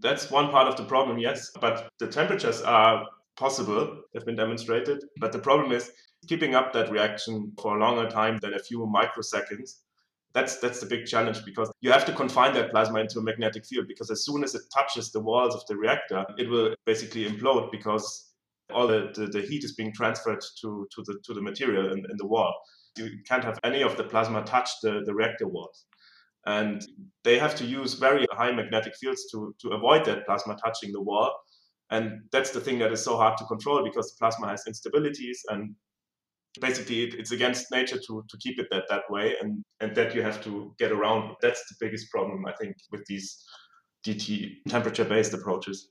That's 0.00 0.28
one 0.28 0.50
part 0.50 0.66
of 0.66 0.76
the 0.76 0.82
problem, 0.86 1.18
yes. 1.18 1.52
But 1.60 1.88
the 2.00 2.08
temperatures 2.08 2.62
are 2.62 3.06
possible, 3.36 4.02
they've 4.12 4.26
been 4.26 4.34
demonstrated. 4.34 5.04
But 5.20 5.30
the 5.30 5.38
problem 5.38 5.70
is 5.70 5.92
keeping 6.26 6.56
up 6.56 6.72
that 6.72 6.90
reaction 6.90 7.52
for 7.62 7.76
a 7.76 7.80
longer 7.80 8.10
time 8.10 8.38
than 8.38 8.54
a 8.54 8.58
few 8.58 8.80
microseconds 8.80 9.82
that's 10.34 10.58
that's 10.58 10.80
the 10.80 10.86
big 10.86 11.06
challenge 11.06 11.44
because 11.44 11.70
you 11.80 11.92
have 11.92 12.04
to 12.06 12.12
confine 12.12 12.52
that 12.54 12.70
plasma 12.72 12.98
into 12.98 13.20
a 13.20 13.22
magnetic 13.22 13.64
field 13.64 13.86
because 13.86 14.10
as 14.10 14.24
soon 14.24 14.42
as 14.42 14.54
it 14.54 14.62
touches 14.76 15.12
the 15.12 15.20
walls 15.20 15.54
of 15.54 15.64
the 15.68 15.76
reactor, 15.76 16.24
it 16.36 16.50
will 16.50 16.74
basically 16.84 17.24
implode 17.24 17.70
because 17.70 18.32
all 18.72 18.86
the, 18.86 19.12
the, 19.14 19.26
the 19.26 19.42
heat 19.42 19.62
is 19.62 19.74
being 19.74 19.92
transferred 19.92 20.42
to, 20.60 20.88
to 20.94 21.02
the 21.06 21.20
to 21.24 21.34
the 21.34 21.40
material 21.40 21.92
in, 21.92 21.98
in 21.98 22.16
the 22.16 22.26
wall. 22.26 22.52
You 22.96 23.10
can't 23.28 23.44
have 23.44 23.58
any 23.64 23.82
of 23.82 23.96
the 23.96 24.04
plasma 24.04 24.42
touch 24.42 24.70
the, 24.82 25.02
the 25.04 25.14
reactor 25.14 25.48
walls. 25.48 25.86
And 26.46 26.82
they 27.22 27.38
have 27.38 27.54
to 27.56 27.64
use 27.64 27.94
very 27.94 28.26
high 28.30 28.52
magnetic 28.52 28.94
fields 28.96 29.26
to, 29.32 29.54
to 29.62 29.70
avoid 29.70 30.04
that 30.04 30.26
plasma 30.26 30.56
touching 30.62 30.92
the 30.92 31.00
wall. 31.00 31.32
And 31.90 32.20
that's 32.32 32.50
the 32.50 32.60
thing 32.60 32.78
that 32.80 32.92
is 32.92 33.02
so 33.02 33.16
hard 33.16 33.38
to 33.38 33.44
control 33.46 33.82
because 33.82 34.12
the 34.12 34.18
plasma 34.18 34.48
has 34.48 34.64
instabilities 34.68 35.38
and 35.48 35.74
basically 36.60 37.04
it, 37.04 37.14
it's 37.14 37.32
against 37.32 37.70
nature 37.72 37.98
to, 37.98 38.24
to 38.28 38.38
keep 38.38 38.58
it 38.58 38.66
that, 38.70 38.84
that 38.88 39.02
way 39.10 39.34
and, 39.40 39.64
and 39.80 39.94
that 39.96 40.14
you 40.14 40.22
have 40.22 40.42
to 40.44 40.74
get 40.78 40.92
around. 40.92 41.34
That's 41.42 41.60
the 41.68 41.74
biggest 41.80 42.10
problem, 42.10 42.46
I 42.46 42.52
think, 42.52 42.76
with 42.90 43.04
these 43.06 43.42
DT 44.06 44.56
temperature 44.68 45.04
based 45.04 45.34
approaches. 45.34 45.88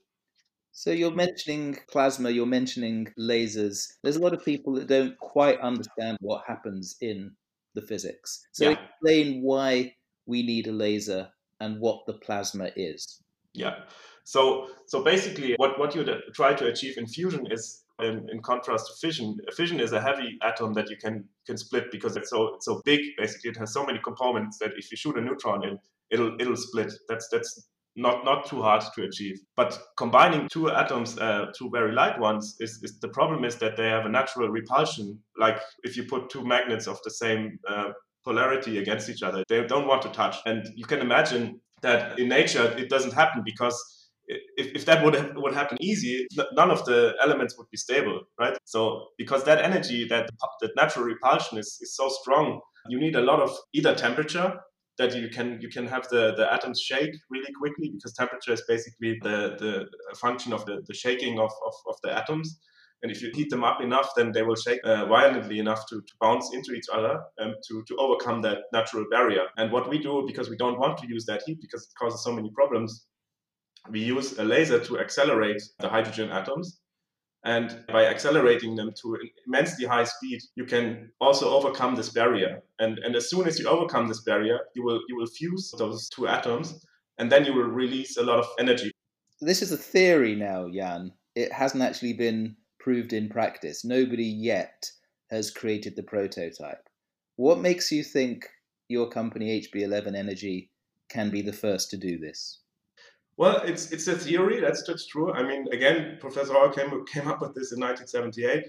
So 0.72 0.90
you're 0.90 1.14
mentioning 1.14 1.78
plasma, 1.88 2.30
you're 2.30 2.46
mentioning 2.46 3.06
lasers. 3.18 3.86
There's 4.02 4.16
a 4.16 4.20
lot 4.20 4.34
of 4.34 4.44
people 4.44 4.74
that 4.74 4.88
don't 4.88 5.16
quite 5.18 5.60
understand 5.60 6.18
what 6.20 6.42
happens 6.48 6.96
in 7.00 7.30
the 7.74 7.82
physics. 7.82 8.46
So 8.52 8.70
yeah. 8.70 8.76
explain 8.76 9.42
why 9.42 9.94
we 10.26 10.42
need 10.42 10.66
a 10.66 10.72
laser 10.72 11.28
and 11.60 11.78
what 11.80 12.06
the 12.06 12.14
plasma 12.14 12.70
is. 12.74 13.22
Yeah. 13.52 13.80
So 14.24 14.68
so 14.86 15.04
basically 15.04 15.54
what, 15.58 15.78
what 15.78 15.94
you 15.94 16.04
try 16.34 16.54
to 16.54 16.66
achieve 16.66 16.98
in 16.98 17.06
fusion 17.06 17.46
is 17.50 17.83
in, 18.00 18.28
in, 18.30 18.42
contrast 18.42 18.86
to 18.86 19.06
fission, 19.06 19.36
fission 19.56 19.80
is 19.80 19.92
a 19.92 20.00
heavy 20.00 20.36
atom 20.42 20.72
that 20.74 20.90
you 20.90 20.96
can 20.96 21.24
can 21.46 21.56
split 21.56 21.90
because 21.92 22.16
it's 22.16 22.30
so 22.30 22.54
it's 22.54 22.64
so 22.64 22.82
big. 22.84 23.00
Basically, 23.16 23.50
it 23.50 23.56
has 23.56 23.72
so 23.72 23.86
many 23.86 24.00
components 24.02 24.58
that 24.58 24.72
if 24.76 24.90
you 24.90 24.96
shoot 24.96 25.16
a 25.16 25.20
neutron 25.20 25.64
in, 25.64 25.78
it'll 26.10 26.34
it'll 26.40 26.56
split. 26.56 26.92
That's 27.08 27.28
that's 27.28 27.68
not 27.96 28.24
not 28.24 28.46
too 28.46 28.62
hard 28.62 28.82
to 28.94 29.04
achieve. 29.04 29.38
But 29.56 29.80
combining 29.96 30.48
two 30.48 30.70
atoms, 30.70 31.18
uh, 31.18 31.46
two 31.56 31.70
very 31.70 31.92
light 31.92 32.18
ones, 32.18 32.56
is, 32.58 32.82
is 32.82 32.98
the 32.98 33.08
problem 33.08 33.44
is 33.44 33.56
that 33.56 33.76
they 33.76 33.88
have 33.88 34.06
a 34.06 34.08
natural 34.08 34.48
repulsion. 34.48 35.20
Like 35.38 35.60
if 35.84 35.96
you 35.96 36.04
put 36.04 36.30
two 36.30 36.44
magnets 36.44 36.86
of 36.86 36.98
the 37.04 37.10
same 37.10 37.58
uh, 37.68 37.90
polarity 38.24 38.78
against 38.78 39.08
each 39.08 39.22
other, 39.22 39.44
they 39.48 39.64
don't 39.66 39.86
want 39.86 40.02
to 40.02 40.08
touch. 40.08 40.36
And 40.46 40.66
you 40.74 40.84
can 40.84 41.00
imagine 41.00 41.60
that 41.82 42.18
in 42.18 42.28
nature 42.28 42.74
it 42.78 42.88
doesn't 42.88 43.12
happen 43.12 43.42
because 43.44 44.03
if, 44.26 44.74
if 44.74 44.84
that 44.86 45.04
would 45.04 45.14
have, 45.14 45.32
would 45.36 45.54
happen 45.54 45.78
easy, 45.80 46.26
none 46.52 46.70
of 46.70 46.84
the 46.84 47.14
elements 47.22 47.56
would 47.58 47.68
be 47.70 47.76
stable, 47.76 48.22
right? 48.38 48.56
So 48.64 49.08
because 49.18 49.44
that 49.44 49.62
energy, 49.64 50.06
that 50.08 50.30
that 50.60 50.70
natural 50.76 51.04
repulsion 51.04 51.58
is, 51.58 51.78
is 51.80 51.94
so 51.94 52.08
strong, 52.08 52.60
you 52.88 52.98
need 52.98 53.16
a 53.16 53.20
lot 53.20 53.40
of 53.40 53.50
either 53.72 53.94
temperature 53.94 54.60
that 54.96 55.14
you 55.14 55.28
can 55.28 55.58
you 55.60 55.68
can 55.68 55.86
have 55.86 56.08
the, 56.08 56.34
the 56.36 56.52
atoms 56.52 56.80
shake 56.80 57.14
really 57.30 57.52
quickly 57.58 57.90
because 57.92 58.14
temperature 58.14 58.52
is 58.52 58.62
basically 58.68 59.18
the, 59.22 59.56
the 59.58 59.86
function 60.16 60.52
of 60.52 60.64
the, 60.66 60.82
the 60.86 60.94
shaking 60.94 61.38
of, 61.38 61.50
of, 61.66 61.74
of 61.88 61.96
the 62.02 62.16
atoms. 62.16 62.60
And 63.02 63.12
if 63.12 63.20
you 63.20 63.30
heat 63.34 63.50
them 63.50 63.64
up 63.64 63.82
enough, 63.82 64.12
then 64.16 64.32
they 64.32 64.42
will 64.42 64.56
shake 64.56 64.80
uh, 64.82 65.04
violently 65.04 65.58
enough 65.58 65.86
to, 65.90 65.96
to 66.00 66.12
bounce 66.22 66.54
into 66.54 66.72
each 66.72 66.86
other 66.90 67.20
and 67.36 67.54
to, 67.68 67.84
to 67.86 67.96
overcome 67.96 68.40
that 68.42 68.58
natural 68.72 69.04
barrier. 69.10 69.42
And 69.58 69.70
what 69.70 69.90
we 69.90 69.98
do, 69.98 70.24
because 70.26 70.48
we 70.48 70.56
don't 70.56 70.78
want 70.78 70.96
to 70.98 71.06
use 71.06 71.26
that 71.26 71.42
heat 71.44 71.58
because 71.60 71.82
it 71.82 71.90
causes 72.00 72.24
so 72.24 72.32
many 72.32 72.50
problems, 72.54 73.04
we 73.90 74.00
use 74.00 74.38
a 74.38 74.44
laser 74.44 74.80
to 74.80 74.98
accelerate 74.98 75.62
the 75.78 75.88
hydrogen 75.88 76.30
atoms. 76.30 76.80
And 77.46 77.84
by 77.88 78.06
accelerating 78.06 78.74
them 78.74 78.92
to 79.02 79.18
immensely 79.46 79.84
high 79.84 80.04
speed, 80.04 80.40
you 80.56 80.64
can 80.64 81.10
also 81.20 81.50
overcome 81.50 81.94
this 81.94 82.08
barrier. 82.08 82.62
And, 82.78 82.98
and 83.00 83.14
as 83.14 83.28
soon 83.28 83.46
as 83.46 83.58
you 83.58 83.68
overcome 83.68 84.08
this 84.08 84.22
barrier, 84.22 84.58
you 84.74 84.82
will, 84.82 85.00
you 85.08 85.16
will 85.16 85.26
fuse 85.26 85.70
those 85.76 86.08
two 86.08 86.26
atoms 86.26 86.82
and 87.18 87.30
then 87.30 87.44
you 87.44 87.52
will 87.52 87.64
release 87.64 88.16
a 88.16 88.22
lot 88.22 88.38
of 88.38 88.46
energy. 88.58 88.90
This 89.40 89.60
is 89.60 89.72
a 89.72 89.76
theory 89.76 90.34
now, 90.34 90.68
Jan. 90.72 91.12
It 91.34 91.52
hasn't 91.52 91.82
actually 91.82 92.14
been 92.14 92.56
proved 92.80 93.12
in 93.12 93.28
practice. 93.28 93.84
Nobody 93.84 94.24
yet 94.24 94.90
has 95.30 95.50
created 95.50 95.96
the 95.96 96.02
prototype. 96.02 96.88
What 97.36 97.58
makes 97.58 97.92
you 97.92 98.02
think 98.02 98.48
your 98.88 99.08
company, 99.08 99.60
HB11 99.60 100.16
Energy, 100.16 100.70
can 101.08 101.30
be 101.30 101.42
the 101.42 101.52
first 101.52 101.90
to 101.90 101.96
do 101.96 102.18
this? 102.18 102.60
Well, 103.36 103.62
it's 103.64 103.90
it's 103.90 104.06
a 104.06 104.16
theory. 104.16 104.60
That's 104.60 104.84
that's 104.84 105.06
true. 105.06 105.32
I 105.32 105.42
mean, 105.42 105.66
again, 105.72 106.18
Professor 106.20 106.52
Hora 106.52 106.72
came 106.72 107.04
came 107.06 107.26
up 107.26 107.40
with 107.40 107.54
this 107.54 107.72
in 107.72 107.80
1978. 107.80 108.64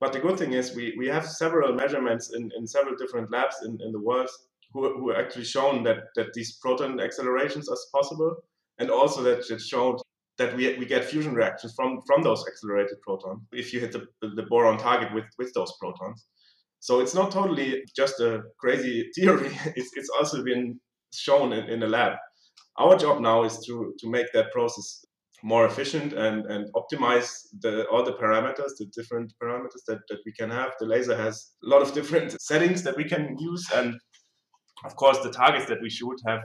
But 0.00 0.12
the 0.12 0.20
good 0.20 0.38
thing 0.38 0.52
is 0.52 0.74
we, 0.74 0.94
we 0.98 1.06
have 1.08 1.26
several 1.26 1.74
measurements 1.74 2.32
in, 2.34 2.50
in 2.56 2.66
several 2.66 2.96
different 2.96 3.30
labs 3.30 3.56
in, 3.64 3.78
in 3.80 3.92
the 3.92 4.00
world 4.00 4.28
who, 4.72 4.98
who 4.98 5.14
actually 5.14 5.44
shown 5.44 5.82
that, 5.84 5.98
that 6.16 6.32
these 6.34 6.58
proton 6.58 7.00
accelerations 7.00 7.68
are 7.68 7.76
possible, 7.94 8.36
and 8.78 8.90
also 8.90 9.22
that 9.22 9.50
it 9.50 9.60
showed 9.60 10.00
that 10.38 10.54
we, 10.54 10.76
we 10.78 10.84
get 10.84 11.04
fusion 11.04 11.34
reactions 11.34 11.72
from, 11.74 12.00
from 12.06 12.22
those 12.22 12.44
accelerated 12.46 13.00
protons 13.02 13.40
if 13.52 13.72
you 13.72 13.80
hit 13.80 13.92
the, 13.92 14.06
the 14.20 14.42
boron 14.42 14.76
target 14.76 15.12
with, 15.14 15.24
with 15.38 15.52
those 15.54 15.72
protons. 15.80 16.26
So 16.80 17.00
it's 17.00 17.14
not 17.14 17.30
totally 17.30 17.84
just 17.96 18.20
a 18.20 18.42
crazy 18.58 19.10
theory. 19.16 19.50
It's, 19.74 19.90
it's 19.94 20.10
also 20.10 20.44
been 20.44 20.78
shown 21.14 21.54
in, 21.54 21.64
in 21.70 21.82
a 21.82 21.86
lab. 21.86 22.18
Our 22.78 22.96
job 22.96 23.20
now 23.20 23.44
is 23.44 23.58
to, 23.66 23.94
to 23.98 24.10
make 24.10 24.32
that 24.32 24.52
process 24.52 25.04
more 25.42 25.66
efficient 25.66 26.12
and, 26.12 26.44
and 26.46 26.68
optimize 26.74 27.46
the, 27.60 27.86
all 27.88 28.04
the 28.04 28.12
parameters, 28.12 28.76
the 28.78 28.86
different 28.94 29.32
parameters 29.42 29.84
that, 29.86 29.98
that 30.08 30.18
we 30.24 30.32
can 30.32 30.50
have. 30.50 30.72
The 30.78 30.86
laser 30.86 31.16
has 31.16 31.52
a 31.64 31.68
lot 31.68 31.82
of 31.82 31.92
different 31.94 32.40
settings 32.40 32.82
that 32.82 32.96
we 32.96 33.04
can 33.04 33.36
use. 33.38 33.66
And 33.74 33.94
of 34.84 34.96
course, 34.96 35.18
the 35.20 35.30
targets 35.30 35.66
that 35.66 35.80
we 35.80 35.90
shoot 35.90 36.16
have, 36.26 36.40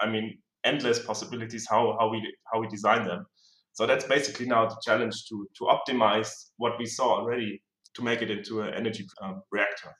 I 0.00 0.08
mean, 0.08 0.38
endless 0.64 0.98
possibilities 0.98 1.66
how, 1.68 1.96
how, 1.98 2.08
we, 2.08 2.22
how 2.52 2.60
we 2.60 2.68
design 2.68 3.06
them. 3.06 3.26
So 3.72 3.86
that's 3.86 4.04
basically 4.04 4.46
now 4.46 4.66
the 4.66 4.76
challenge 4.84 5.24
to, 5.28 5.48
to 5.58 5.64
optimize 5.64 6.30
what 6.58 6.78
we 6.78 6.86
saw 6.86 7.20
already 7.20 7.62
to 7.94 8.02
make 8.02 8.22
it 8.22 8.30
into 8.30 8.62
an 8.62 8.74
energy 8.74 9.06
um, 9.22 9.42
reactor. 9.50 9.92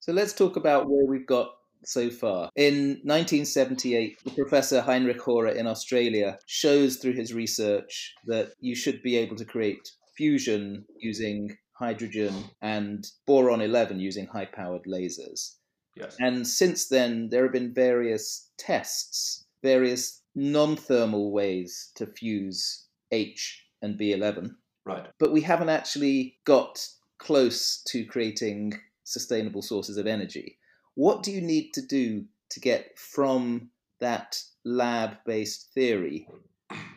So 0.00 0.12
let's 0.12 0.32
talk 0.32 0.56
about 0.56 0.88
where 0.88 1.04
we've 1.04 1.26
got 1.26 1.50
so 1.84 2.10
far. 2.10 2.50
In 2.56 3.00
1978, 3.04 4.24
the 4.24 4.30
professor 4.30 4.80
Heinrich 4.80 5.20
Hora 5.20 5.52
in 5.52 5.66
Australia 5.66 6.38
shows 6.46 6.96
through 6.96 7.14
his 7.14 7.32
research 7.32 8.14
that 8.26 8.52
you 8.60 8.74
should 8.74 9.02
be 9.02 9.16
able 9.16 9.36
to 9.36 9.44
create 9.44 9.90
fusion 10.16 10.84
using 10.98 11.56
hydrogen 11.78 12.34
and 12.60 13.06
boron 13.26 13.60
11 13.60 14.00
using 14.00 14.26
high 14.26 14.46
powered 14.46 14.84
lasers. 14.84 15.54
Yes. 15.96 16.16
And 16.20 16.46
since 16.46 16.88
then, 16.88 17.28
there 17.30 17.44
have 17.44 17.52
been 17.52 17.74
various 17.74 18.50
tests, 18.58 19.46
various 19.62 20.22
non 20.34 20.76
thermal 20.76 21.32
ways 21.32 21.90
to 21.96 22.06
fuse 22.06 22.86
H 23.10 23.64
and 23.82 23.98
B11. 23.98 24.50
Right. 24.84 25.06
But 25.18 25.32
we 25.32 25.40
haven't 25.40 25.68
actually 25.68 26.38
got 26.44 26.86
close 27.18 27.82
to 27.88 28.04
creating 28.04 28.74
sustainable 29.04 29.62
sources 29.62 29.96
of 29.96 30.06
energy. 30.06 30.57
What 30.98 31.22
do 31.22 31.30
you 31.30 31.40
need 31.40 31.74
to 31.74 31.80
do 31.80 32.24
to 32.50 32.58
get 32.58 32.98
from 32.98 33.70
that 34.00 34.42
lab 34.64 35.18
based 35.24 35.72
theory 35.72 36.26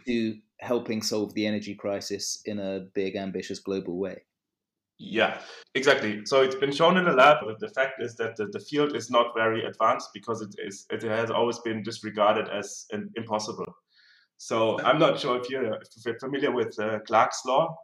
to 0.07 0.39
helping 0.59 1.03
solve 1.03 1.35
the 1.35 1.45
energy 1.45 1.75
crisis 1.75 2.41
in 2.45 2.57
a 2.57 2.87
big, 2.95 3.15
ambitious 3.15 3.59
global 3.59 3.99
way? 3.99 4.23
Yeah, 4.97 5.39
exactly. 5.75 6.25
So 6.25 6.41
it's 6.41 6.55
been 6.55 6.71
shown 6.71 6.97
in 6.97 7.05
the 7.05 7.11
lab. 7.11 7.45
But 7.45 7.59
the 7.59 7.69
fact 7.69 8.01
is 8.01 8.15
that 8.15 8.37
the, 8.37 8.47
the 8.47 8.59
field 8.59 8.95
is 8.95 9.11
not 9.11 9.35
very 9.35 9.65
advanced 9.65 10.09
because 10.15 10.41
it 10.41 10.55
is 10.57 10.87
it 10.89 11.03
has 11.03 11.29
always 11.29 11.59
been 11.59 11.83
disregarded 11.83 12.49
as 12.49 12.87
impossible. 13.15 13.71
So 14.37 14.81
I'm 14.81 14.97
not 14.97 15.19
sure 15.19 15.39
if 15.39 15.47
you're, 15.47 15.75
if 15.75 16.03
you're 16.03 16.17
familiar 16.17 16.51
with 16.51 16.73
uh, 16.79 17.01
Clarke's 17.05 17.43
law. 17.45 17.77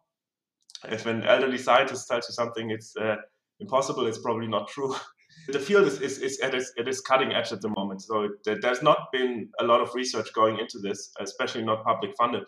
If 0.89 1.05
an 1.05 1.21
elderly 1.25 1.59
scientist 1.59 2.07
tells 2.07 2.27
you 2.27 2.33
something 2.33 2.71
it's 2.71 2.97
uh, 2.97 3.17
impossible, 3.59 4.07
it's 4.07 4.17
probably 4.17 4.47
not 4.47 4.67
true. 4.67 4.95
the 5.47 5.59
field 5.59 5.87
is, 5.87 6.01
is, 6.01 6.19
is, 6.19 6.39
at 6.39 6.53
its, 6.53 6.71
it 6.77 6.87
is 6.87 7.01
cutting 7.01 7.33
edge 7.33 7.51
at 7.51 7.61
the 7.61 7.69
moment. 7.69 8.01
So 8.01 8.29
there's 8.43 8.81
not 8.81 9.07
been 9.11 9.49
a 9.59 9.63
lot 9.63 9.81
of 9.81 9.93
research 9.95 10.33
going 10.33 10.59
into 10.59 10.79
this, 10.79 11.11
especially 11.19 11.63
not 11.63 11.83
public 11.83 12.11
funded. 12.17 12.43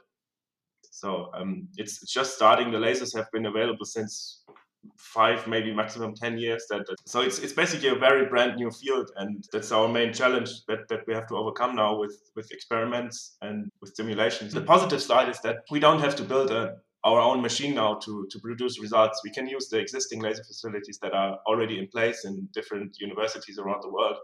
So 0.92 1.30
um, 1.34 1.68
it's, 1.78 2.02
it's 2.02 2.14
just 2.14 2.36
starting. 2.36 2.72
The 2.72 2.78
lasers 2.78 3.16
have 3.16 3.32
been 3.32 3.46
available 3.46 3.86
since 3.86 4.44
five, 4.98 5.48
maybe 5.48 5.74
maximum 5.74 6.14
10 6.14 6.38
years. 6.38 6.66
That, 6.70 6.86
that, 6.88 6.96
So 7.06 7.22
it's, 7.22 7.40
it's 7.40 7.54
basically 7.54 7.90
a 7.90 7.96
very 7.96 8.26
brand 8.28 8.56
new 8.56 8.72
field. 8.72 9.12
And 9.16 9.46
that's 9.52 9.72
our 9.72 9.88
main 9.88 10.14
challenge 10.14 10.66
that, 10.68 10.88
that 10.90 11.02
we 11.08 11.14
have 11.14 11.28
to 11.28 11.36
overcome 11.36 11.76
now 11.76 11.98
with, 11.98 12.20
with 12.36 12.52
experiments 12.52 13.38
and 13.42 13.70
with 13.82 13.96
simulations. 13.96 14.54
The 14.54 14.62
positive 14.62 15.02
side 15.02 15.30
is 15.30 15.40
that 15.42 15.60
we 15.72 15.80
don't 15.80 16.00
have 16.00 16.16
to 16.18 16.24
build 16.24 16.52
a, 16.52 16.76
our 17.04 17.20
own 17.20 17.42
machine 17.42 17.76
now 17.76 17.96
to, 17.96 18.28
to 18.30 18.40
produce 18.40 18.80
results. 18.80 19.22
We 19.24 19.32
can 19.32 19.48
use 19.48 19.70
the 19.70 19.80
existing 19.80 20.22
laser 20.22 20.44
facilities 20.44 21.00
that 21.02 21.14
are 21.14 21.38
already 21.48 21.80
in 21.80 21.88
place 21.88 22.26
in 22.26 22.48
different 22.54 22.98
universities 23.00 23.58
around 23.58 23.82
the 23.84 23.90
world. 23.90 24.18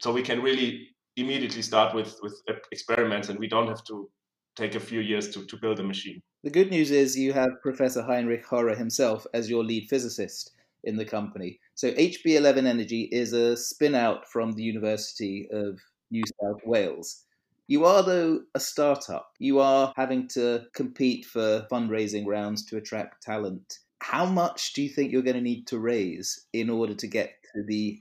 So 0.00 0.12
we 0.12 0.22
can 0.22 0.42
really 0.42 0.88
immediately 1.16 1.62
start 1.62 1.94
with, 1.94 2.16
with 2.22 2.40
experiments 2.70 3.28
and 3.28 3.38
we 3.38 3.48
don't 3.48 3.68
have 3.68 3.82
to 3.84 4.08
take 4.54 4.74
a 4.74 4.80
few 4.80 5.00
years 5.00 5.28
to, 5.30 5.44
to 5.46 5.56
build 5.56 5.80
a 5.80 5.82
machine. 5.82 6.20
The 6.44 6.50
good 6.50 6.70
news 6.70 6.90
is 6.90 7.18
you 7.18 7.32
have 7.32 7.48
Professor 7.62 8.02
Heinrich 8.02 8.46
Hora 8.46 8.76
himself 8.76 9.26
as 9.34 9.50
your 9.50 9.64
lead 9.64 9.88
physicist 9.88 10.52
in 10.84 10.96
the 10.96 11.04
company. 11.04 11.58
So 11.74 11.90
HB11 11.92 12.66
Energy 12.66 13.08
is 13.12 13.32
a 13.32 13.56
spin 13.56 13.94
out 13.94 14.28
from 14.28 14.52
the 14.52 14.62
University 14.62 15.48
of 15.52 15.78
New 16.10 16.22
South 16.40 16.60
Wales. 16.64 17.25
You 17.68 17.84
are, 17.84 18.02
though, 18.02 18.42
a 18.54 18.60
startup. 18.60 19.30
You 19.40 19.58
are 19.58 19.92
having 19.96 20.28
to 20.28 20.66
compete 20.72 21.24
for 21.24 21.66
fundraising 21.70 22.24
rounds 22.24 22.64
to 22.66 22.76
attract 22.76 23.22
talent. 23.22 23.78
How 24.00 24.24
much 24.24 24.72
do 24.74 24.82
you 24.82 24.88
think 24.88 25.10
you're 25.10 25.22
going 25.22 25.36
to 25.36 25.42
need 25.42 25.66
to 25.68 25.78
raise 25.80 26.46
in 26.52 26.70
order 26.70 26.94
to 26.94 27.06
get 27.08 27.34
to 27.54 27.64
the 27.64 28.00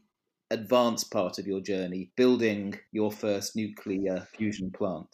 advanced 0.52 1.12
part 1.12 1.40
of 1.40 1.48
your 1.48 1.62
journey, 1.62 2.12
building 2.16 2.78
your 2.92 3.12
first 3.12 3.56
nuclear 3.56 4.28
fusion 4.38 4.70
plant? 4.70 5.10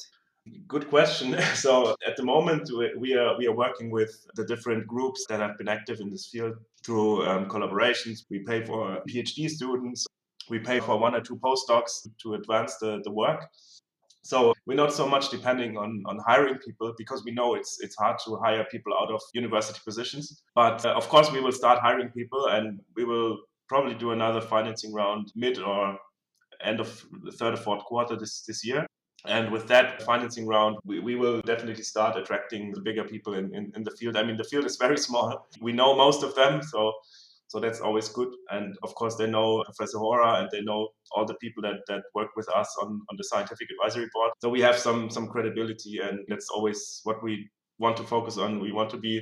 Good 0.67 0.89
question. 0.89 1.38
So 1.55 1.96
at 2.05 2.17
the 2.17 2.24
moment, 2.24 2.70
we 3.00 3.13
are 3.13 3.38
we 3.38 3.48
are 3.48 3.55
working 3.55 3.89
with 3.89 4.25
the 4.36 4.43
different 4.43 4.86
groups 4.86 5.25
that 5.29 5.39
have 5.39 5.58
been 5.58 5.70
active 5.70 6.00
in 6.01 6.10
this 6.10 6.27
field 6.27 6.55
through 6.84 7.25
um, 7.25 7.48
collaborations. 7.48 8.25
We 8.29 8.39
pay 8.39 8.65
for 8.65 9.01
PhD 9.08 9.50
students. 9.50 10.05
We 10.50 10.60
pay 10.60 10.79
for 10.81 10.98
one 11.00 11.15
or 11.15 11.22
two 11.22 11.38
postdocs 11.38 12.08
to 12.24 12.34
advance 12.34 12.75
the, 12.77 13.00
the 13.03 13.12
work. 13.12 13.48
So 14.24 14.54
we're 14.66 14.75
not 14.75 14.94
so 14.94 15.08
much 15.08 15.30
depending 15.30 15.78
on, 15.78 16.04
on 16.06 16.20
hiring 16.28 16.58
people 16.60 16.94
because 16.98 17.24
we 17.24 17.32
know 17.32 17.56
it's 17.56 17.80
it's 17.82 17.96
hard 17.96 18.18
to 18.25 18.38
hire 18.38 18.66
people 18.72 18.94
out 18.94 19.12
of 19.12 19.22
university 19.34 19.80
positions. 19.84 20.44
But 20.56 20.86
uh, 20.86 20.94
of 20.94 21.10
course, 21.10 21.32
we 21.32 21.42
will 21.42 21.51
start 21.51 21.80
hiring 21.80 22.10
people, 22.10 22.48
and 22.48 22.80
we 22.96 23.04
will 23.04 23.40
probably 23.68 23.96
do 23.96 24.12
another 24.12 24.42
financing 24.42 24.94
round 24.94 25.32
mid 25.36 25.60
or 25.60 25.98
end 26.63 26.80
of 26.80 27.04
the 27.24 27.32
third 27.32 27.56
or 27.56 27.58
fourth 27.58 27.84
quarter 27.86 28.16
this 28.16 28.44
this 28.44 28.66
year. 28.66 28.86
And 29.25 29.51
with 29.51 29.68
that 29.68 30.01
financing 30.01 30.48
round, 30.48 30.78
we, 30.84 31.00
we 31.00 31.16
will 31.16 31.42
definitely 31.42 31.84
start 31.84 32.18
attracting 32.18 32.72
the 32.72 32.82
bigger 32.82 33.04
people 33.04 33.36
in, 33.36 33.54
in, 33.54 33.72
in 33.75 33.84
the 33.84 33.92
field. 33.92 34.18
I 34.18 34.24
mean, 34.24 34.38
the 34.38 34.44
field 34.44 34.66
is 34.66 34.78
very 34.78 34.98
small. 35.08 35.48
We 35.62 35.74
know 35.74 35.96
most 35.96 36.24
of 36.24 36.34
them, 36.36 36.62
so 36.63 36.94
so 37.51 37.60
that's 37.60 37.81
always 37.81 38.08
good. 38.08 38.29
And 38.50 38.77
of 38.81 38.96
course, 38.96 39.15
they 39.15 39.27
know 39.27 39.62
Professor 39.65 39.98
Hora 39.98 40.39
and 40.39 40.50
they 40.53 40.62
know 40.62 40.88
all 41.12 41.25
the 41.25 41.34
people 41.36 41.62
that, 41.63 41.81
that 41.89 42.03
work 42.15 42.29
with 42.38 42.48
us 42.55 42.74
on, 42.81 42.88
on 42.88 43.17
the 43.17 43.25
scientific 43.25 43.67
advisory 43.70 44.08
board. 44.13 44.31
So 44.41 44.48
we 44.48 44.62
have 44.62 44.77
some 44.77 45.10
some 45.10 45.27
credibility, 45.27 46.00
and 46.01 46.20
that's 46.29 46.48
always 46.50 47.01
what 47.03 47.22
we 47.22 47.50
want 47.77 47.98
to 47.98 48.03
focus 48.03 48.38
on. 48.38 48.62
We 48.62 48.72
want 48.72 48.89
to 48.91 48.98
be 48.98 49.22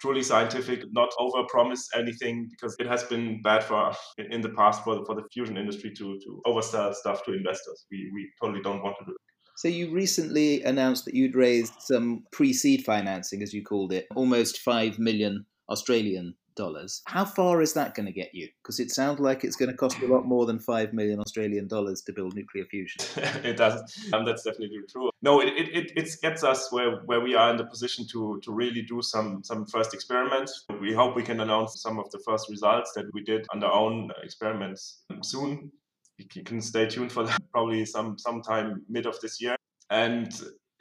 truly 0.00 0.24
scientific, 0.24 0.82
not 0.90 1.10
over 1.20 1.44
promise 1.48 1.88
anything 1.96 2.48
because 2.50 2.74
it 2.80 2.88
has 2.88 3.04
been 3.04 3.40
bad 3.42 3.62
for 3.62 3.92
in 4.18 4.40
the 4.40 4.48
past 4.48 4.82
for, 4.82 5.04
for 5.06 5.14
the 5.14 5.22
fusion 5.32 5.56
industry 5.56 5.92
to, 5.98 6.18
to 6.18 6.42
oversell 6.44 6.92
stuff 6.92 7.24
to 7.26 7.32
investors. 7.32 7.86
We, 7.92 8.10
we 8.12 8.28
totally 8.40 8.62
don't 8.62 8.82
want 8.82 8.96
to 8.98 9.04
do 9.04 9.12
it. 9.12 9.18
So 9.56 9.68
you 9.68 9.92
recently 9.92 10.64
announced 10.64 11.04
that 11.04 11.14
you'd 11.14 11.36
raised 11.36 11.74
some 11.78 12.24
pre-seed 12.32 12.84
financing, 12.84 13.40
as 13.42 13.54
you 13.54 13.62
called 13.62 13.92
it, 13.92 14.06
almost 14.16 14.58
5 14.58 14.98
million 14.98 15.46
Australian 15.68 16.34
dollars. 16.54 17.02
How 17.06 17.24
far 17.24 17.62
is 17.62 17.72
that 17.74 17.94
going 17.94 18.06
to 18.06 18.12
get 18.12 18.34
you? 18.34 18.48
Because 18.62 18.80
it 18.80 18.90
sounds 18.90 19.20
like 19.20 19.44
it's 19.44 19.56
going 19.56 19.70
to 19.70 19.76
cost 19.76 20.00
a 20.00 20.06
lot 20.06 20.26
more 20.26 20.46
than 20.46 20.58
five 20.58 20.92
million 20.92 21.20
Australian 21.20 21.68
dollars 21.68 22.02
to 22.02 22.12
build 22.12 22.34
nuclear 22.34 22.64
fusion. 22.64 23.00
it 23.44 23.56
does. 23.56 23.80
and 24.06 24.14
um, 24.14 24.24
that's 24.24 24.42
definitely 24.42 24.80
true. 24.90 25.10
No, 25.22 25.40
it, 25.40 25.48
it, 25.48 25.92
it 25.96 26.08
gets 26.22 26.44
us 26.44 26.72
where, 26.72 26.96
where 27.06 27.20
we 27.20 27.34
are 27.34 27.50
in 27.50 27.56
the 27.56 27.66
position 27.66 28.06
to, 28.12 28.40
to 28.42 28.52
really 28.52 28.82
do 28.82 29.02
some, 29.02 29.42
some 29.44 29.66
first 29.66 29.94
experiments. 29.94 30.64
We 30.80 30.92
hope 30.92 31.16
we 31.16 31.22
can 31.22 31.40
announce 31.40 31.80
some 31.80 31.98
of 31.98 32.10
the 32.10 32.20
first 32.26 32.48
results 32.50 32.92
that 32.94 33.06
we 33.12 33.22
did 33.22 33.46
on 33.52 33.62
our 33.62 33.72
own 33.72 34.10
experiments 34.22 35.02
soon. 35.22 35.70
You 36.18 36.44
can 36.44 36.60
stay 36.60 36.86
tuned 36.88 37.12
for 37.12 37.24
that 37.24 37.40
probably 37.50 37.84
some 37.84 38.18
sometime 38.18 38.82
mid 38.88 39.06
of 39.06 39.18
this 39.20 39.40
year. 39.40 39.56
And 39.90 40.32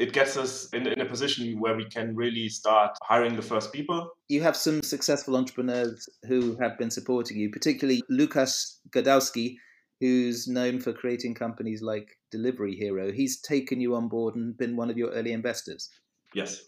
it 0.01 0.13
gets 0.13 0.35
us 0.35 0.67
in, 0.73 0.87
in 0.87 0.99
a 0.99 1.05
position 1.05 1.59
where 1.59 1.75
we 1.75 1.85
can 1.85 2.15
really 2.15 2.49
start 2.49 2.97
hiring 3.03 3.35
the 3.35 3.41
first 3.43 3.71
people. 3.71 4.09
You 4.29 4.41
have 4.41 4.57
some 4.57 4.81
successful 4.81 5.35
entrepreneurs 5.35 6.09
who 6.27 6.57
have 6.59 6.79
been 6.79 6.89
supporting 6.89 7.37
you, 7.37 7.51
particularly 7.51 8.01
Lukas 8.09 8.79
Gadowski, 8.89 9.57
who's 9.99 10.47
known 10.47 10.79
for 10.79 10.91
creating 10.91 11.35
companies 11.35 11.83
like 11.83 12.17
Delivery 12.31 12.75
Hero. 12.75 13.11
He's 13.11 13.39
taken 13.41 13.79
you 13.79 13.93
on 13.93 14.07
board 14.07 14.33
and 14.35 14.57
been 14.57 14.75
one 14.75 14.89
of 14.89 14.97
your 14.97 15.11
early 15.11 15.33
investors. 15.33 15.91
Yes. 16.33 16.63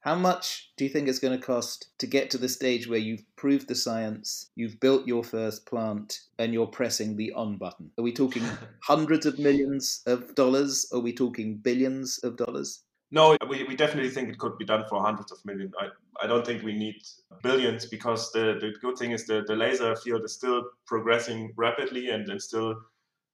How 0.00 0.14
much 0.14 0.70
do 0.76 0.84
you 0.84 0.90
think 0.90 1.08
it's 1.08 1.18
going 1.18 1.38
to 1.38 1.44
cost 1.44 1.90
to 1.98 2.06
get 2.06 2.30
to 2.30 2.38
the 2.38 2.48
stage 2.48 2.88
where 2.88 3.00
you've 3.00 3.24
proved 3.36 3.66
the 3.66 3.74
science, 3.74 4.50
you've 4.54 4.78
built 4.78 5.08
your 5.08 5.24
first 5.24 5.66
plant, 5.66 6.20
and 6.38 6.52
you're 6.52 6.68
pressing 6.68 7.16
the 7.16 7.32
on 7.32 7.58
button? 7.58 7.90
Are 7.98 8.04
we 8.04 8.12
talking 8.12 8.44
hundreds 8.84 9.26
of 9.26 9.38
millions 9.38 10.02
of 10.06 10.34
dollars? 10.36 10.86
Are 10.92 11.00
we 11.00 11.12
talking 11.12 11.56
billions 11.56 12.18
of 12.22 12.36
dollars? 12.36 12.84
No, 13.10 13.36
we, 13.48 13.64
we 13.64 13.74
definitely 13.74 14.10
think 14.10 14.28
it 14.28 14.38
could 14.38 14.56
be 14.56 14.64
done 14.64 14.84
for 14.88 15.02
hundreds 15.02 15.32
of 15.32 15.44
millions. 15.44 15.72
I, 15.80 15.88
I 16.22 16.26
don't 16.26 16.46
think 16.46 16.62
we 16.62 16.74
need 16.74 16.96
billions 17.42 17.86
because 17.86 18.30
the, 18.32 18.58
the 18.60 18.74
good 18.80 18.98
thing 18.98 19.12
is 19.12 19.26
the, 19.26 19.42
the 19.46 19.56
laser 19.56 19.96
field 19.96 20.24
is 20.24 20.34
still 20.34 20.62
progressing 20.86 21.52
rapidly 21.56 22.10
and, 22.10 22.28
and 22.28 22.40
still 22.40 22.76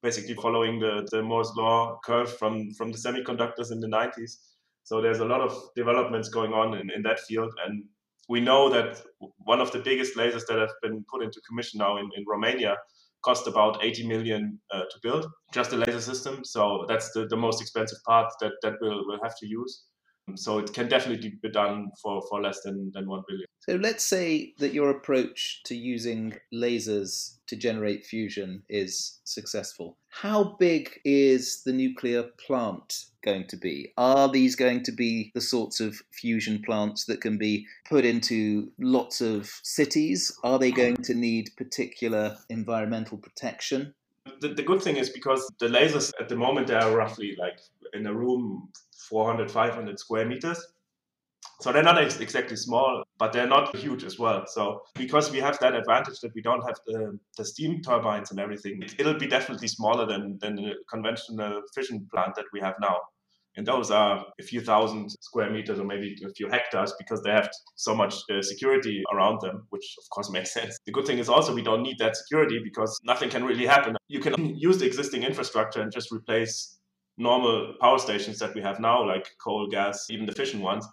basically 0.01 0.35
following 0.35 0.79
the, 0.79 1.07
the 1.11 1.21
Moore's 1.21 1.51
law 1.57 1.99
curve 2.03 2.31
from, 2.37 2.71
from 2.73 2.91
the 2.91 2.97
semiconductors 2.97 3.71
in 3.71 3.81
the 3.81 3.87
90s. 3.87 4.37
So 4.85 5.01
there's 5.01 5.19
a 5.19 5.25
lot 5.25 5.41
of 5.41 5.69
developments 5.75 6.29
going 6.29 6.53
on 6.53 6.77
in, 6.77 6.91
in 6.91 7.01
that 7.03 7.19
field. 7.19 7.51
And 7.65 7.83
we 8.29 8.39
know 8.39 8.69
that 8.69 9.01
one 9.37 9.59
of 9.59 9.71
the 9.71 9.79
biggest 9.79 10.15
lasers 10.15 10.45
that 10.47 10.59
have 10.59 10.73
been 10.81 11.03
put 11.11 11.23
into 11.23 11.41
commission 11.41 11.79
now 11.79 11.97
in, 11.97 12.09
in 12.15 12.23
Romania 12.27 12.77
cost 13.23 13.47
about 13.47 13.83
80 13.83 14.07
million 14.07 14.59
uh, 14.71 14.81
to 14.81 14.99
build, 15.01 15.25
just 15.51 15.71
the 15.71 15.77
laser 15.77 15.99
system. 15.99 16.45
So 16.45 16.85
that's 16.87 17.11
the, 17.13 17.25
the 17.25 17.35
most 17.35 17.61
expensive 17.61 17.97
part 18.05 18.31
that, 18.39 18.53
that 18.61 18.75
we'll, 18.79 19.07
we'll 19.07 19.23
have 19.23 19.35
to 19.39 19.47
use. 19.47 19.85
So 20.33 20.57
it 20.57 20.73
can 20.73 20.89
definitely 20.89 21.37
be 21.41 21.49
done 21.49 21.91
for, 22.01 22.21
for 22.29 22.41
less 22.41 22.61
than, 22.61 22.91
than 22.93 23.07
1 23.07 23.23
billion. 23.27 23.45
So 23.59 23.75
let's 23.75 24.03
say 24.03 24.53
that 24.59 24.73
your 24.73 24.89
approach 24.89 25.61
to 25.65 25.75
using 25.75 26.35
lasers 26.53 27.37
to 27.47 27.55
generate 27.55 28.05
fusion 28.05 28.63
is 28.69 29.19
successful. 29.23 29.97
How 30.09 30.55
big 30.59 30.99
is 31.05 31.63
the 31.63 31.73
nuclear 31.73 32.23
plant 32.23 33.05
going 33.23 33.47
to 33.47 33.57
be? 33.57 33.93
Are 33.97 34.29
these 34.29 34.55
going 34.55 34.83
to 34.83 34.91
be 34.91 35.31
the 35.35 35.41
sorts 35.41 35.79
of 35.79 36.01
fusion 36.11 36.61
plants 36.63 37.05
that 37.05 37.21
can 37.21 37.37
be 37.37 37.65
put 37.87 38.05
into 38.05 38.71
lots 38.79 39.21
of 39.21 39.49
cities? 39.63 40.35
Are 40.43 40.59
they 40.59 40.71
going 40.71 40.97
to 40.97 41.13
need 41.13 41.51
particular 41.57 42.37
environmental 42.49 43.17
protection? 43.17 43.93
The, 44.41 44.49
the 44.49 44.63
good 44.63 44.81
thing 44.81 44.97
is 44.97 45.09
because 45.09 45.51
the 45.59 45.67
lasers 45.67 46.11
at 46.19 46.29
the 46.29 46.35
moment 46.35 46.67
they 46.67 46.75
are 46.75 46.95
roughly 46.95 47.35
like 47.39 47.59
in 47.93 48.07
a 48.07 48.13
room 48.13 48.69
400, 49.09 49.51
500 49.51 49.99
square 49.99 50.25
meters. 50.25 50.65
So 51.61 51.71
they're 51.71 51.83
not 51.83 52.01
ex- 52.01 52.19
exactly 52.19 52.57
small, 52.57 53.03
but 53.17 53.31
they're 53.31 53.47
not 53.47 53.75
huge 53.75 54.03
as 54.03 54.19
well. 54.19 54.45
So 54.47 54.81
because 54.95 55.31
we 55.31 55.39
have 55.39 55.57
that 55.59 55.73
advantage 55.73 56.19
that 56.21 56.33
we 56.35 56.41
don't 56.41 56.61
have 56.61 56.77
the, 56.85 57.17
the 57.37 57.45
steam 57.45 57.81
turbines 57.81 58.31
and 58.31 58.39
everything, 58.39 58.83
it'll 58.99 59.17
be 59.17 59.27
definitely 59.27 59.67
smaller 59.67 60.05
than, 60.05 60.37
than 60.39 60.55
the 60.55 60.73
conventional 60.89 61.61
fission 61.73 62.07
plant 62.13 62.35
that 62.35 62.45
we 62.51 62.59
have 62.59 62.75
now. 62.81 62.97
And 63.57 63.65
those 63.65 63.89
are 63.89 64.25
a 64.39 64.43
few 64.43 64.59
thousand 64.59 65.09
square 65.21 65.49
meters 65.49 65.79
or 65.79 65.85
maybe 65.85 66.13
a 66.25 66.29
few 66.33 66.49
hectares 66.49 66.93
because 66.99 67.21
they 67.21 67.31
have 67.31 67.49
so 67.75 67.95
much 67.95 68.15
uh, 68.29 68.41
security 68.41 69.01
around 69.13 69.39
them, 69.41 69.65
which 69.69 69.95
of 69.97 70.09
course 70.09 70.29
makes 70.37 70.53
sense. 70.53 70.77
The 70.85 70.91
good 70.91 71.05
thing 71.05 71.19
is 71.19 71.29
also 71.29 71.53
we 71.53 71.61
don't 71.61 71.83
need 71.83 71.97
that 71.99 72.17
security 72.17 72.59
because 72.63 72.99
nothing 73.05 73.29
can 73.29 73.45
really 73.45 73.65
happen. 73.65 73.95
You 74.09 74.19
can 74.19 74.55
use 74.57 74.79
the 74.79 74.85
existing 74.85 75.23
infrastructure 75.23 75.81
and 75.81 75.91
just 75.91 76.11
replace 76.11 76.79
normal 77.17 77.75
power 77.79 77.97
stations 77.97 78.39
that 78.39 78.53
we 78.53 78.61
have 78.61 78.79
now, 78.79 79.05
like 79.05 79.27
coal, 79.43 79.67
gas, 79.67 80.07
even 80.09 80.25
the 80.25 80.31
fission 80.33 80.61
ones, 80.61 80.87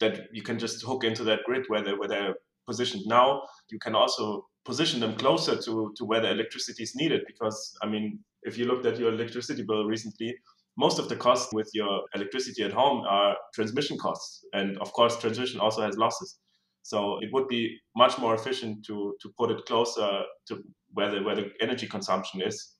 that 0.00 0.28
you 0.32 0.42
can 0.42 0.58
just 0.58 0.84
hook 0.84 1.04
into 1.04 1.24
that 1.24 1.40
grid 1.44 1.64
where 1.68 1.82
they're, 1.82 1.98
where 1.98 2.08
they're 2.08 2.34
positioned 2.66 3.04
now. 3.06 3.42
You 3.70 3.78
can 3.78 3.94
also 3.94 4.46
position 4.64 5.00
them 5.00 5.16
closer 5.16 5.56
to, 5.56 5.92
to 5.96 6.04
where 6.04 6.20
the 6.20 6.30
electricity 6.30 6.82
is 6.82 6.94
needed 6.94 7.22
because, 7.26 7.76
I 7.82 7.88
mean, 7.88 8.20
if 8.42 8.56
you 8.58 8.66
looked 8.66 8.86
at 8.86 8.98
your 8.98 9.12
electricity 9.12 9.62
bill 9.62 9.84
recently, 9.84 10.34
most 10.76 10.98
of 10.98 11.08
the 11.08 11.16
costs 11.16 11.52
with 11.52 11.70
your 11.72 12.02
electricity 12.14 12.62
at 12.64 12.72
home 12.72 13.04
are 13.08 13.36
transmission 13.54 13.96
costs. 13.98 14.44
And 14.52 14.76
of 14.78 14.92
course, 14.92 15.16
transmission 15.18 15.60
also 15.60 15.82
has 15.82 15.96
losses. 15.96 16.38
So 16.82 17.18
it 17.22 17.30
would 17.32 17.48
be 17.48 17.78
much 17.96 18.18
more 18.18 18.34
efficient 18.34 18.84
to, 18.86 19.14
to 19.20 19.28
put 19.38 19.50
it 19.50 19.64
closer 19.66 20.22
to 20.48 20.62
where 20.92 21.10
the, 21.10 21.22
where 21.22 21.36
the 21.36 21.50
energy 21.60 21.86
consumption 21.86 22.42
is 22.42 22.73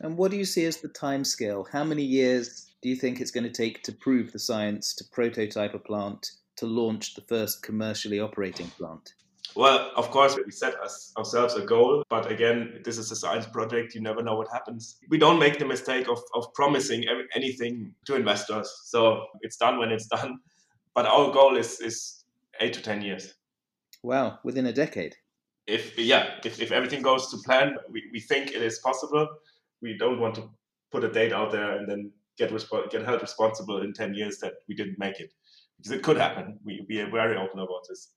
and 0.00 0.16
what 0.16 0.30
do 0.30 0.36
you 0.36 0.44
see 0.44 0.64
as 0.64 0.78
the 0.78 0.88
time 0.88 1.24
scale? 1.24 1.66
How 1.70 1.84
many 1.84 2.02
years 2.02 2.72
do 2.82 2.88
you 2.88 2.96
think 2.96 3.20
it's 3.20 3.30
going 3.30 3.44
to 3.44 3.50
take 3.50 3.82
to 3.82 3.92
prove 3.92 4.32
the 4.32 4.38
science, 4.38 4.94
to 4.94 5.04
prototype 5.12 5.74
a 5.74 5.78
plant, 5.78 6.30
to 6.56 6.66
launch 6.66 7.14
the 7.14 7.20
first 7.22 7.62
commercially 7.62 8.18
operating 8.18 8.68
plant? 8.68 9.14
Well, 9.54 9.90
of 9.96 10.10
course, 10.10 10.36
we 10.36 10.52
set 10.52 10.74
us, 10.80 11.12
ourselves 11.18 11.54
a 11.54 11.62
goal, 11.62 12.04
but 12.08 12.30
again, 12.30 12.80
this 12.84 12.96
is 12.98 13.10
a 13.10 13.16
science 13.16 13.46
project. 13.46 13.94
You 13.94 14.00
never 14.00 14.22
know 14.22 14.36
what 14.36 14.48
happens. 14.52 14.96
We 15.08 15.18
don't 15.18 15.38
make 15.38 15.58
the 15.58 15.64
mistake 15.66 16.08
of, 16.08 16.22
of 16.34 16.52
promising 16.54 17.04
anything 17.34 17.92
to 18.06 18.14
investors. 18.14 18.72
So 18.84 19.26
it's 19.42 19.56
done 19.56 19.78
when 19.78 19.90
it's 19.90 20.06
done. 20.16 20.38
But 20.94 21.06
our 21.06 21.32
goal 21.32 21.56
is, 21.56 21.80
is 21.80 22.24
eight 22.60 22.72
to 22.74 22.82
10 22.82 23.02
years. 23.02 23.34
Wow, 24.02 24.38
within 24.44 24.66
a 24.66 24.72
decade. 24.72 25.16
If, 25.66 25.98
yeah, 25.98 26.36
if, 26.44 26.60
if 26.60 26.72
everything 26.72 27.02
goes 27.02 27.30
to 27.30 27.36
plan, 27.38 27.76
we, 27.90 28.04
we 28.12 28.20
think 28.20 28.52
it 28.52 28.62
is 28.62 28.78
possible 28.78 29.28
we 29.82 29.96
don't 29.98 30.20
want 30.20 30.34
to 30.36 30.48
put 30.92 31.04
a 31.04 31.10
date 31.10 31.32
out 31.32 31.52
there 31.52 31.76
and 31.76 31.88
then 31.88 32.12
get 32.38 32.50
resp- 32.50 32.90
get 32.90 33.04
held 33.04 33.22
responsible 33.22 33.82
in 33.82 33.92
10 33.92 34.14
years 34.14 34.38
that 34.38 34.54
we 34.68 34.74
didn't 34.74 34.98
make 34.98 35.20
it. 35.20 35.32
Because 35.76 35.92
it 35.92 36.02
could 36.02 36.18
happen. 36.18 36.58
We, 36.64 36.84
we 36.88 37.00
are 37.00 37.10
very 37.10 37.36
open 37.36 37.58
about 37.58 37.86
this. 37.88 38.12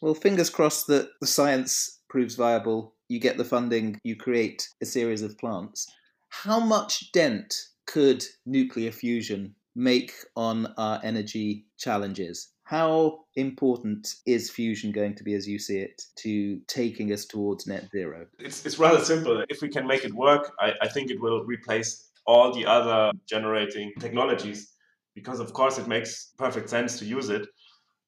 Well 0.00 0.14
fingers 0.14 0.50
crossed 0.50 0.88
that 0.88 1.10
the 1.20 1.26
science 1.26 2.00
proves 2.08 2.34
viable. 2.34 2.94
You 3.08 3.20
get 3.20 3.38
the 3.38 3.44
funding 3.44 4.00
you 4.04 4.16
create 4.16 4.68
a 4.80 4.86
series 4.86 5.22
of 5.22 5.38
plants. 5.38 5.86
How 6.28 6.60
much 6.60 7.12
dent 7.12 7.54
could 7.86 8.24
nuclear 8.46 8.90
fusion 8.90 9.54
make 9.74 10.12
on 10.36 10.72
our 10.76 11.00
energy 11.02 11.66
challenges 11.78 12.48
how 12.72 13.18
important 13.36 14.14
is 14.24 14.50
fusion 14.50 14.92
going 14.92 15.14
to 15.14 15.22
be, 15.22 15.34
as 15.34 15.46
you 15.46 15.58
see 15.58 15.76
it, 15.76 16.00
to 16.16 16.58
taking 16.68 17.12
us 17.12 17.26
towards 17.26 17.66
net 17.66 17.86
zero? 17.90 18.24
It's, 18.38 18.64
it's 18.64 18.78
rather 18.78 19.04
simple. 19.04 19.44
If 19.50 19.60
we 19.60 19.68
can 19.68 19.86
make 19.86 20.06
it 20.06 20.14
work, 20.14 20.50
I, 20.58 20.72
I 20.80 20.88
think 20.88 21.10
it 21.10 21.20
will 21.20 21.44
replace 21.44 22.08
all 22.26 22.50
the 22.50 22.64
other 22.64 23.12
generating 23.28 23.92
technologies 24.00 24.72
because, 25.14 25.38
of 25.38 25.52
course, 25.52 25.76
it 25.76 25.86
makes 25.86 26.32
perfect 26.38 26.70
sense 26.70 26.98
to 27.00 27.04
use 27.04 27.28
it. 27.28 27.46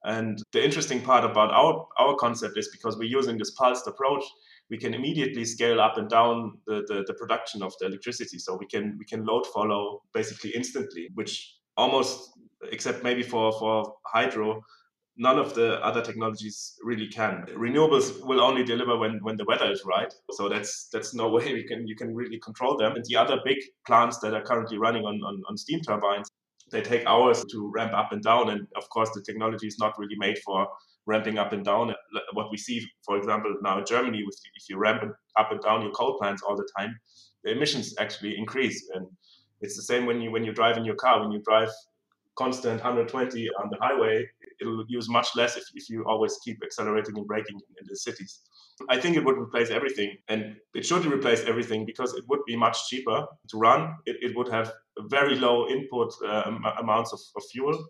And 0.04 0.42
the 0.52 0.64
interesting 0.64 1.02
part 1.02 1.24
about 1.24 1.50
our, 1.50 1.86
our 1.98 2.14
concept 2.16 2.56
is 2.56 2.70
because 2.72 2.96
we're 2.96 3.18
using 3.20 3.36
this 3.36 3.50
pulsed 3.50 3.86
approach, 3.86 4.24
we 4.70 4.78
can 4.78 4.94
immediately 4.94 5.44
scale 5.44 5.78
up 5.78 5.98
and 5.98 6.08
down 6.08 6.56
the, 6.66 6.76
the, 6.88 7.04
the, 7.06 7.14
production 7.14 7.62
of 7.62 7.74
the 7.80 7.86
electricity. 7.86 8.38
So 8.38 8.56
we 8.56 8.66
can 8.66 8.96
we 8.98 9.04
can 9.04 9.26
load 9.26 9.46
follow 9.46 10.02
basically 10.14 10.52
instantly, 10.54 11.10
which 11.12 11.54
almost 11.76 12.30
except 12.70 13.02
maybe 13.02 13.22
for, 13.22 13.52
for 13.58 13.94
hydro, 14.06 14.62
none 15.16 15.38
of 15.38 15.54
the 15.54 15.84
other 15.84 16.02
technologies 16.02 16.78
really 16.82 17.06
can. 17.06 17.46
Renewables 17.56 18.24
will 18.24 18.40
only 18.40 18.64
deliver 18.64 18.98
when, 18.98 19.18
when 19.22 19.36
the 19.36 19.44
weather 19.44 19.70
is 19.70 19.84
right. 19.84 20.12
So 20.32 20.48
that's 20.48 20.88
that's 20.92 21.14
no 21.14 21.28
way 21.34 21.48
you 21.48 21.64
can 21.64 21.86
you 21.86 21.96
can 21.96 22.14
really 22.14 22.38
control 22.40 22.76
them. 22.76 22.96
And 22.96 23.04
the 23.04 23.16
other 23.16 23.38
big 23.44 23.58
plants 23.86 24.18
that 24.18 24.34
are 24.34 24.42
currently 24.42 24.78
running 24.78 25.04
on, 25.04 25.22
on, 25.22 25.42
on 25.48 25.56
steam 25.56 25.80
turbines, 25.80 26.28
they 26.70 26.80
take 26.80 27.06
hours 27.06 27.44
to 27.52 27.70
ramp 27.74 27.92
up 27.92 28.12
and 28.12 28.22
down. 28.22 28.50
And 28.50 28.66
of 28.76 28.88
course 28.88 29.10
the 29.14 29.22
technology 29.22 29.66
is 29.66 29.78
not 29.78 29.98
really 29.98 30.16
made 30.16 30.38
for 30.38 30.66
ramping 31.06 31.38
up 31.38 31.52
and 31.52 31.64
down. 31.64 31.94
What 32.32 32.50
we 32.50 32.56
see, 32.56 32.84
for 33.04 33.16
example, 33.16 33.54
now 33.62 33.78
in 33.78 33.84
Germany, 33.86 34.24
if 34.26 34.68
you 34.68 34.78
ramp 34.78 35.02
up 35.38 35.52
and 35.52 35.60
down 35.60 35.82
your 35.82 35.92
coal 35.92 36.18
plants 36.18 36.42
all 36.42 36.56
the 36.56 36.68
time, 36.78 36.98
the 37.44 37.52
emissions 37.52 37.94
actually 37.98 38.36
increase. 38.38 38.88
And 38.94 39.06
it's 39.60 39.76
the 39.76 39.82
same 39.82 40.06
when 40.06 40.20
you 40.20 40.30
when 40.30 40.44
you 40.44 40.52
drive 40.52 40.76
in 40.76 40.84
your 40.84 40.96
car. 40.96 41.20
When 41.20 41.30
you 41.30 41.40
drive 41.44 41.70
constant 42.36 42.82
120 42.82 43.48
on 43.62 43.70
the 43.70 43.78
highway, 43.80 44.26
it'll 44.60 44.84
use 44.88 45.08
much 45.08 45.28
less 45.36 45.56
if, 45.56 45.64
if 45.74 45.88
you 45.88 46.04
always 46.04 46.38
keep 46.44 46.58
accelerating 46.64 47.16
and 47.16 47.26
braking 47.26 47.56
in, 47.56 47.86
the 47.86 47.96
cities. 47.96 48.40
I 48.88 48.98
think 48.98 49.16
it 49.16 49.24
would 49.24 49.38
replace 49.38 49.70
everything, 49.70 50.16
and 50.28 50.56
it 50.74 50.84
should 50.84 51.04
replace 51.06 51.44
everything 51.44 51.86
because 51.86 52.14
it 52.14 52.24
would 52.28 52.40
be 52.46 52.56
much 52.56 52.88
cheaper 52.88 53.26
to 53.48 53.56
run. 53.58 53.94
It, 54.06 54.16
it 54.20 54.36
would 54.36 54.48
have 54.48 54.72
very 54.98 55.36
low 55.36 55.68
input 55.68 56.12
uh, 56.26 56.50
amounts 56.78 57.12
of, 57.12 57.20
of 57.36 57.42
fuel. 57.50 57.86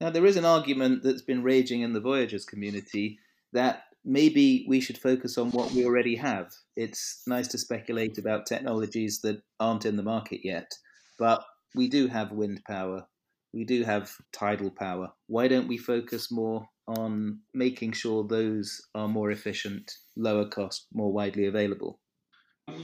Now, 0.00 0.10
there 0.10 0.26
is 0.26 0.36
an 0.36 0.44
argument 0.44 1.02
that's 1.02 1.22
been 1.22 1.42
raging 1.42 1.82
in 1.82 1.92
the 1.92 2.00
Voyagers 2.00 2.44
community 2.44 3.18
that 3.52 3.84
maybe 4.04 4.66
we 4.68 4.80
should 4.80 4.98
focus 4.98 5.38
on 5.38 5.50
what 5.52 5.72
we 5.72 5.84
already 5.84 6.16
have. 6.16 6.52
It's 6.76 7.22
nice 7.26 7.48
to 7.48 7.58
speculate 7.58 8.18
about 8.18 8.46
technologies 8.46 9.20
that 9.20 9.42
aren't 9.60 9.86
in 9.86 9.96
the 9.96 10.02
market 10.02 10.40
yet, 10.44 10.72
but 11.18 11.44
we 11.74 11.88
do 11.88 12.08
have 12.08 12.32
wind 12.32 12.62
power, 12.66 13.06
we 13.54 13.64
do 13.64 13.84
have 13.84 14.10
tidal 14.32 14.70
power. 14.70 15.12
Why 15.28 15.48
don't 15.48 15.68
we 15.68 15.78
focus 15.78 16.30
more 16.32 16.66
on 16.88 17.40
making 17.54 17.92
sure 17.92 18.26
those 18.26 18.80
are 18.94 19.08
more 19.08 19.30
efficient, 19.30 19.90
lower 20.16 20.48
cost, 20.48 20.88
more 20.92 21.12
widely 21.12 21.46
available? 21.46 22.00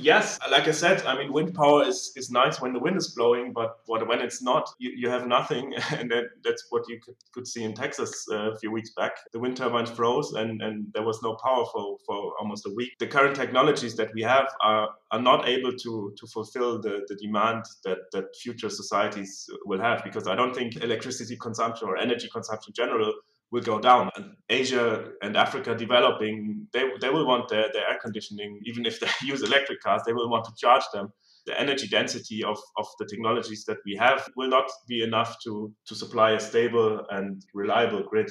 Yes, 0.00 0.38
like 0.50 0.68
I 0.68 0.72
said, 0.72 1.04
I 1.06 1.16
mean, 1.16 1.32
wind 1.32 1.54
power 1.54 1.86
is, 1.86 2.12
is 2.16 2.30
nice 2.30 2.60
when 2.60 2.72
the 2.72 2.78
wind 2.78 2.96
is 2.96 3.08
blowing, 3.08 3.52
but 3.52 3.80
what, 3.86 4.06
when 4.06 4.20
it's 4.20 4.42
not, 4.42 4.68
you, 4.78 4.90
you 4.96 5.08
have 5.08 5.26
nothing. 5.26 5.74
And 5.90 6.10
that, 6.10 6.24
that's 6.44 6.66
what 6.70 6.88
you 6.88 6.98
could, 7.00 7.16
could 7.32 7.46
see 7.46 7.64
in 7.64 7.74
Texas 7.74 8.26
uh, 8.30 8.52
a 8.52 8.56
few 8.56 8.70
weeks 8.70 8.90
back. 8.90 9.12
The 9.32 9.38
wind 9.38 9.56
turbines 9.56 9.90
froze 9.90 10.32
and, 10.32 10.62
and 10.62 10.86
there 10.94 11.02
was 11.02 11.20
no 11.22 11.34
power 11.34 11.64
for, 11.72 11.98
for 12.06 12.32
almost 12.40 12.66
a 12.66 12.70
week. 12.74 12.92
The 12.98 13.06
current 13.06 13.36
technologies 13.36 13.96
that 13.96 14.14
we 14.14 14.22
have 14.22 14.46
are, 14.62 14.88
are 15.10 15.20
not 15.20 15.48
able 15.48 15.72
to, 15.72 16.14
to 16.16 16.26
fulfill 16.26 16.80
the, 16.80 17.04
the 17.08 17.16
demand 17.16 17.64
that, 17.84 17.98
that 18.12 18.36
future 18.36 18.70
societies 18.70 19.50
will 19.66 19.80
have 19.80 20.02
because 20.04 20.26
I 20.26 20.34
don't 20.34 20.54
think 20.54 20.76
electricity 20.76 21.36
consumption 21.36 21.88
or 21.88 21.98
energy 21.98 22.28
consumption 22.32 22.70
in 22.70 22.74
general 22.74 23.12
will 23.50 23.62
go 23.62 23.80
down. 23.80 24.10
And 24.16 24.36
Asia 24.48 25.10
and 25.22 25.36
Africa 25.36 25.74
developing, 25.74 26.66
they, 26.72 26.84
they 27.00 27.10
will 27.10 27.26
want 27.26 27.48
their, 27.48 27.70
their 27.72 27.88
air 27.88 27.98
conditioning, 28.00 28.60
even 28.64 28.86
if 28.86 29.00
they 29.00 29.08
use 29.26 29.42
electric 29.42 29.80
cars, 29.80 30.02
they 30.06 30.12
will 30.12 30.30
want 30.30 30.44
to 30.44 30.52
charge 30.56 30.84
them. 30.92 31.12
The 31.46 31.58
energy 31.58 31.88
density 31.88 32.44
of, 32.44 32.58
of 32.76 32.86
the 32.98 33.06
technologies 33.06 33.64
that 33.64 33.78
we 33.84 33.96
have 33.96 34.28
will 34.36 34.48
not 34.48 34.70
be 34.86 35.02
enough 35.02 35.36
to, 35.44 35.72
to 35.86 35.94
supply 35.94 36.32
a 36.32 36.40
stable 36.40 37.04
and 37.10 37.42
reliable 37.54 38.02
grid. 38.02 38.30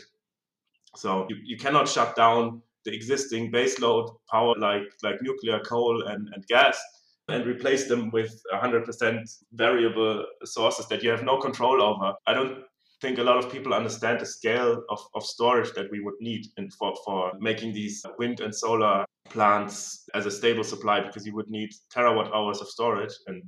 So 0.95 1.25
you, 1.29 1.38
you 1.43 1.58
cannot 1.58 1.88
shut 1.88 2.15
down 2.15 2.62
the 2.86 2.93
existing 2.93 3.51
baseload 3.51 4.15
power 4.32 4.55
like, 4.58 4.84
like 5.03 5.21
nuclear, 5.21 5.60
coal, 5.60 6.03
and, 6.08 6.29
and 6.34 6.45
gas 6.47 6.79
and 7.27 7.45
replace 7.45 7.88
them 7.88 8.10
with 8.12 8.41
100% 8.53 9.43
variable 9.53 10.25
sources 10.45 10.88
that 10.88 11.03
you 11.03 11.10
have 11.10 11.23
no 11.23 11.38
control 11.38 11.82
over. 11.82 12.13
I 12.25 12.34
don't 12.34 12.63
think 13.01 13.17
a 13.17 13.23
lot 13.23 13.38
of 13.38 13.51
people 13.51 13.73
understand 13.73 14.19
the 14.19 14.25
scale 14.25 14.83
of, 14.89 14.99
of 15.15 15.23
storage 15.23 15.71
that 15.73 15.89
we 15.91 16.01
would 16.01 16.15
need 16.19 16.47
and 16.57 16.73
for, 16.73 16.93
for 17.05 17.31
making 17.39 17.73
these 17.73 18.05
wind 18.17 18.41
and 18.41 18.53
solar 18.53 19.05
plants 19.29 20.07
as 20.13 20.25
a 20.25 20.31
stable 20.31 20.63
supply 20.63 20.99
because 20.99 21.25
you 21.25 21.33
would 21.35 21.49
need 21.49 21.69
terawatt 21.93 22.33
hours 22.33 22.62
of 22.62 22.67
storage 22.67 23.13
and 23.27 23.43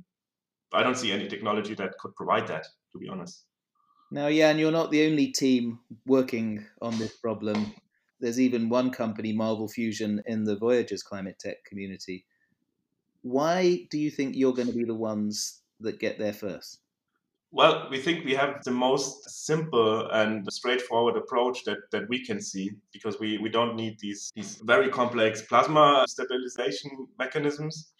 I 0.72 0.82
don't 0.82 0.96
see 0.96 1.12
any 1.12 1.28
technology 1.28 1.74
that 1.74 1.98
could 1.98 2.14
provide 2.14 2.46
that 2.48 2.66
to 2.92 2.98
be 2.98 3.08
honest. 3.08 3.44
Now, 4.10 4.28
Jan, 4.28 4.58
you're 4.58 4.70
not 4.70 4.90
the 4.90 5.06
only 5.06 5.28
team 5.28 5.80
working 6.06 6.66
on 6.82 6.98
this 6.98 7.16
problem. 7.16 7.74
There's 8.20 8.38
even 8.38 8.68
one 8.68 8.90
company, 8.90 9.32
Marvel 9.32 9.68
Fusion, 9.68 10.22
in 10.26 10.44
the 10.44 10.56
Voyagers 10.56 11.02
climate 11.02 11.38
tech 11.38 11.64
community. 11.64 12.26
Why 13.22 13.86
do 13.90 13.98
you 13.98 14.10
think 14.10 14.36
you're 14.36 14.52
going 14.52 14.68
to 14.68 14.74
be 14.74 14.84
the 14.84 14.94
ones 14.94 15.62
that 15.80 15.98
get 15.98 16.18
there 16.18 16.34
first? 16.34 16.81
Well, 17.54 17.88
we 17.90 17.98
think 17.98 18.24
we 18.24 18.32
have 18.34 18.64
the 18.64 18.70
most 18.70 19.28
simple 19.28 20.08
and 20.10 20.50
straightforward 20.50 21.18
approach 21.18 21.64
that, 21.64 21.78
that 21.90 22.08
we 22.08 22.24
can 22.24 22.40
see 22.40 22.70
because 22.94 23.20
we, 23.20 23.36
we 23.36 23.50
don't 23.50 23.76
need 23.76 23.98
these, 24.00 24.32
these 24.34 24.56
very 24.64 24.88
complex 24.88 25.42
plasma 25.42 26.06
stabilization 26.08 26.90
mechanisms. 27.18 27.92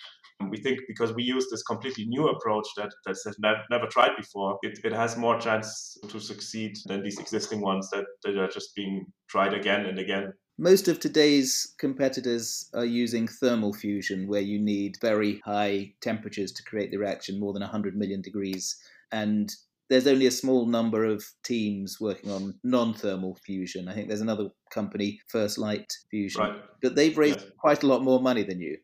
We 0.48 0.56
think 0.56 0.80
because 0.88 1.12
we 1.12 1.22
use 1.22 1.48
this 1.50 1.62
completely 1.62 2.06
new 2.06 2.28
approach 2.28 2.66
that 2.78 2.94
that's 3.04 3.26
ne- 3.40 3.62
never 3.70 3.86
tried 3.86 4.16
before, 4.16 4.58
it, 4.62 4.80
it 4.84 4.92
has 4.92 5.18
more 5.18 5.38
chance 5.38 5.98
to 6.08 6.18
succeed 6.18 6.78
than 6.86 7.02
these 7.02 7.18
existing 7.18 7.60
ones 7.60 7.90
that, 7.90 8.06
that 8.24 8.38
are 8.38 8.48
just 8.48 8.74
being 8.74 9.04
tried 9.28 9.52
again 9.52 9.84
and 9.84 9.98
again. 9.98 10.32
Most 10.58 10.88
of 10.88 10.98
today's 10.98 11.74
competitors 11.78 12.70
are 12.72 12.86
using 12.86 13.28
thermal 13.28 13.74
fusion, 13.74 14.28
where 14.28 14.40
you 14.40 14.58
need 14.58 14.96
very 15.00 15.40
high 15.44 15.92
temperatures 16.00 16.52
to 16.52 16.62
create 16.64 16.90
the 16.90 16.98
reaction, 16.98 17.38
more 17.38 17.52
than 17.52 17.62
100 17.62 17.96
million 17.96 18.22
degrees 18.22 18.76
and 19.12 19.53
there's 19.90 20.07
only 20.07 20.27
a 20.27 20.31
small 20.31 20.66
number 20.66 21.05
of 21.05 21.22
teams 21.44 21.98
working 22.01 22.31
on 22.31 22.55
non-thermal 22.64 23.37
fusion. 23.44 23.88
I 23.88 23.94
think 23.94 24.09
there's 24.09 24.22
another 24.22 24.48
company, 24.72 25.20
First 25.29 25.59
Light 25.59 25.92
Fusion, 26.11 26.40
right. 26.40 26.55
but 26.81 26.96
they've 26.96 27.16
raised 27.16 27.40
yes. 27.40 27.51
quite 27.59 27.83
a 27.83 27.87
lot 27.87 28.03
more 28.03 28.20
money 28.20 28.42
than 28.42 28.61
you. 28.61 28.79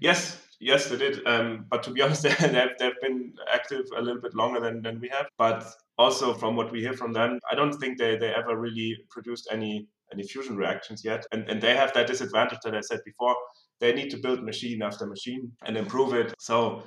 Yes, 0.00 0.40
yes, 0.60 0.88
they 0.88 0.96
did. 0.96 1.26
Um, 1.26 1.66
but 1.70 1.82
to 1.82 1.90
be 1.90 2.00
honest, 2.02 2.22
they've, 2.22 2.40
they've 2.40 3.00
been 3.02 3.34
active 3.52 3.84
a 3.96 4.00
little 4.00 4.22
bit 4.22 4.34
longer 4.34 4.60
than, 4.60 4.82
than 4.82 4.98
we 4.98 5.08
have. 5.10 5.26
But 5.36 5.66
also 5.98 6.32
from 6.32 6.56
what 6.56 6.72
we 6.72 6.80
hear 6.80 6.94
from 6.94 7.12
them, 7.12 7.38
I 7.50 7.54
don't 7.54 7.74
think 7.74 7.98
they, 7.98 8.16
they 8.16 8.32
ever 8.32 8.58
really 8.58 8.96
produced 9.10 9.48
any 9.52 9.88
any 10.12 10.22
fusion 10.22 10.56
reactions 10.56 11.04
yet. 11.04 11.26
And, 11.32 11.48
and 11.48 11.60
they 11.60 11.74
have 11.74 11.92
that 11.94 12.06
disadvantage 12.06 12.58
that 12.64 12.74
I 12.74 12.80
said 12.80 13.00
before. 13.04 13.34
They 13.80 13.92
need 13.92 14.10
to 14.10 14.18
build 14.18 14.42
machine 14.44 14.82
after 14.82 15.06
machine 15.06 15.52
and 15.64 15.76
improve 15.76 16.14
it. 16.14 16.34
So 16.38 16.84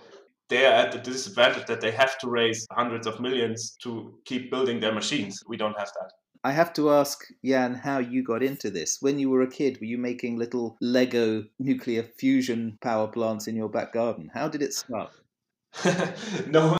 they 0.50 0.66
are 0.66 0.74
at 0.74 0.92
the 0.92 1.00
disadvantage 1.00 1.66
that 1.68 1.82
they 1.82 1.92
have 1.92 2.18
to 2.20 2.30
raise 2.30 2.66
hundreds 2.72 3.08
of 3.08 3.20
millions 3.20 3.76
to 3.84 4.18
keep 4.26 4.50
building 4.50 4.80
their 4.80 4.94
machines. 4.94 5.44
We 5.48 5.58
don't 5.58 5.78
have 5.78 5.92
that. 6.00 6.12
I 6.44 6.52
have 6.52 6.72
to 6.74 6.92
ask 6.92 7.26
Jan 7.44 7.74
how 7.74 7.98
you 8.00 8.24
got 8.24 8.44
into 8.44 8.70
this. 8.70 8.98
When 9.02 9.20
you 9.20 9.30
were 9.30 9.42
a 9.42 9.50
kid, 9.50 9.80
were 9.80 9.88
you 9.88 9.98
making 9.98 10.38
little 10.38 10.78
Lego 10.80 11.44
nuclear 11.60 12.04
fusion 12.04 12.78
power 12.82 13.08
plants 13.08 13.48
in 13.48 13.56
your 13.56 13.70
back 13.70 13.92
garden? 13.92 14.32
How 14.34 14.48
did 14.48 14.62
it 14.62 14.74
start? 14.74 15.12
no, 16.48 16.78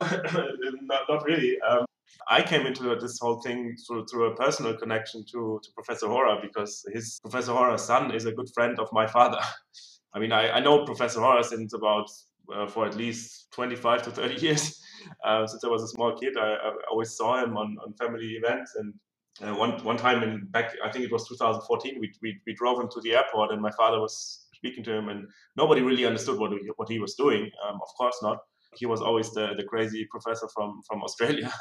not, 0.82 1.02
not 1.08 1.24
really. 1.24 1.60
Um, 1.60 1.84
I 2.30 2.42
came 2.42 2.66
into 2.66 2.94
this 2.96 3.18
whole 3.20 3.40
thing 3.40 3.76
through, 3.86 4.06
through 4.06 4.32
a 4.32 4.36
personal 4.36 4.74
connection 4.76 5.24
to, 5.32 5.60
to 5.62 5.68
Professor 5.74 6.08
Hora 6.08 6.38
because 6.40 6.84
his 6.92 7.18
Professor 7.22 7.52
Hora's 7.52 7.84
son 7.84 8.14
is 8.14 8.24
a 8.24 8.32
good 8.32 8.48
friend 8.54 8.78
of 8.78 8.88
my 8.92 9.06
father. 9.06 9.40
I 10.14 10.18
mean, 10.18 10.32
I, 10.32 10.50
I 10.52 10.60
know 10.60 10.84
Professor 10.84 11.20
Hora 11.20 11.44
since 11.44 11.74
about 11.74 12.08
uh, 12.54 12.66
for 12.66 12.86
at 12.86 12.96
least 12.96 13.50
25 13.52 14.02
to 14.02 14.10
30 14.10 14.34
years. 14.46 14.80
Uh, 15.24 15.46
since 15.46 15.64
I 15.64 15.68
was 15.68 15.82
a 15.82 15.88
small 15.88 16.16
kid, 16.16 16.36
I, 16.36 16.54
I 16.54 16.72
always 16.90 17.16
saw 17.16 17.42
him 17.42 17.56
on, 17.56 17.76
on 17.84 17.94
family 17.94 18.26
events. 18.32 18.74
And 18.76 18.94
uh, 19.42 19.54
one 19.54 19.82
one 19.84 19.96
time 19.96 20.22
in 20.22 20.46
back, 20.50 20.74
I 20.84 20.90
think 20.90 21.04
it 21.04 21.12
was 21.12 21.28
2014, 21.28 21.98
we, 22.00 22.12
we, 22.22 22.40
we 22.46 22.54
drove 22.54 22.80
him 22.80 22.88
to 22.92 23.00
the 23.00 23.14
airport, 23.14 23.52
and 23.52 23.62
my 23.62 23.70
father 23.72 24.00
was 24.00 24.46
speaking 24.54 24.82
to 24.84 24.92
him, 24.92 25.08
and 25.08 25.26
nobody 25.56 25.82
really 25.82 26.04
understood 26.04 26.38
what 26.38 26.50
he, 26.50 26.58
what 26.76 26.88
he 26.88 26.98
was 26.98 27.14
doing. 27.14 27.48
Um, 27.66 27.76
of 27.76 27.88
course 27.96 28.16
not. 28.22 28.38
He 28.74 28.86
was 28.86 29.00
always 29.00 29.32
the, 29.32 29.54
the 29.56 29.64
crazy 29.64 30.06
professor 30.10 30.48
from 30.54 30.82
from 30.86 31.02
Australia 31.06 31.52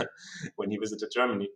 when 0.56 0.72
he 0.72 0.78
visited 0.78 1.10
Germany 1.14 1.50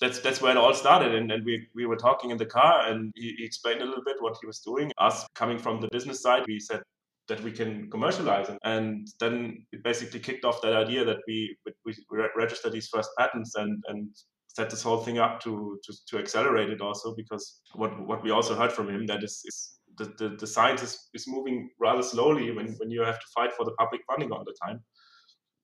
that's 0.00 0.18
that's 0.20 0.40
where 0.40 0.52
it 0.52 0.56
all 0.56 0.74
started. 0.74 1.14
And, 1.14 1.30
and 1.30 1.44
we, 1.44 1.68
we 1.74 1.86
were 1.86 1.96
talking 1.96 2.30
in 2.30 2.38
the 2.38 2.46
car, 2.46 2.88
and 2.88 3.12
he, 3.14 3.34
he, 3.38 3.44
explained 3.44 3.82
a 3.82 3.84
little 3.84 4.02
bit 4.04 4.16
what 4.20 4.36
he 4.40 4.46
was 4.46 4.58
doing. 4.60 4.90
Us 4.98 5.26
coming 5.34 5.58
from 5.58 5.80
the 5.80 5.88
business 5.92 6.22
side, 6.22 6.42
we 6.48 6.58
said 6.58 6.80
that 7.30 7.42
we 7.42 7.52
can 7.52 7.88
commercialize. 7.90 8.50
And 8.64 9.08
then 9.20 9.64
it 9.72 9.82
basically 9.82 10.20
kicked 10.20 10.44
off 10.44 10.60
that 10.62 10.74
idea 10.74 11.04
that 11.04 11.18
we 11.26 11.56
we 11.86 11.94
register 12.36 12.68
these 12.68 12.88
first 12.88 13.10
patents 13.18 13.54
and 13.54 13.82
and 13.88 14.10
set 14.48 14.68
this 14.68 14.82
whole 14.82 14.98
thing 14.98 15.18
up 15.18 15.40
to 15.44 15.78
to, 15.84 15.92
to 16.08 16.18
accelerate 16.18 16.70
it 16.70 16.82
also 16.82 17.14
because 17.16 17.62
what 17.74 17.92
what 18.06 18.22
we 18.22 18.30
also 18.30 18.54
heard 18.54 18.72
from 18.72 18.88
him 18.90 19.06
that 19.06 19.22
is, 19.24 19.42
is 19.46 19.80
the, 19.96 20.04
the, 20.18 20.36
the 20.36 20.46
science 20.46 20.82
is, 20.82 21.08
is 21.14 21.26
moving 21.28 21.70
rather 21.80 22.02
slowly 22.02 22.50
when, 22.50 22.68
when 22.78 22.90
you 22.90 23.02
have 23.02 23.18
to 23.18 23.26
fight 23.34 23.52
for 23.52 23.64
the 23.64 23.72
public 23.72 24.00
funding 24.06 24.32
all 24.32 24.44
the 24.44 24.56
time. 24.64 24.80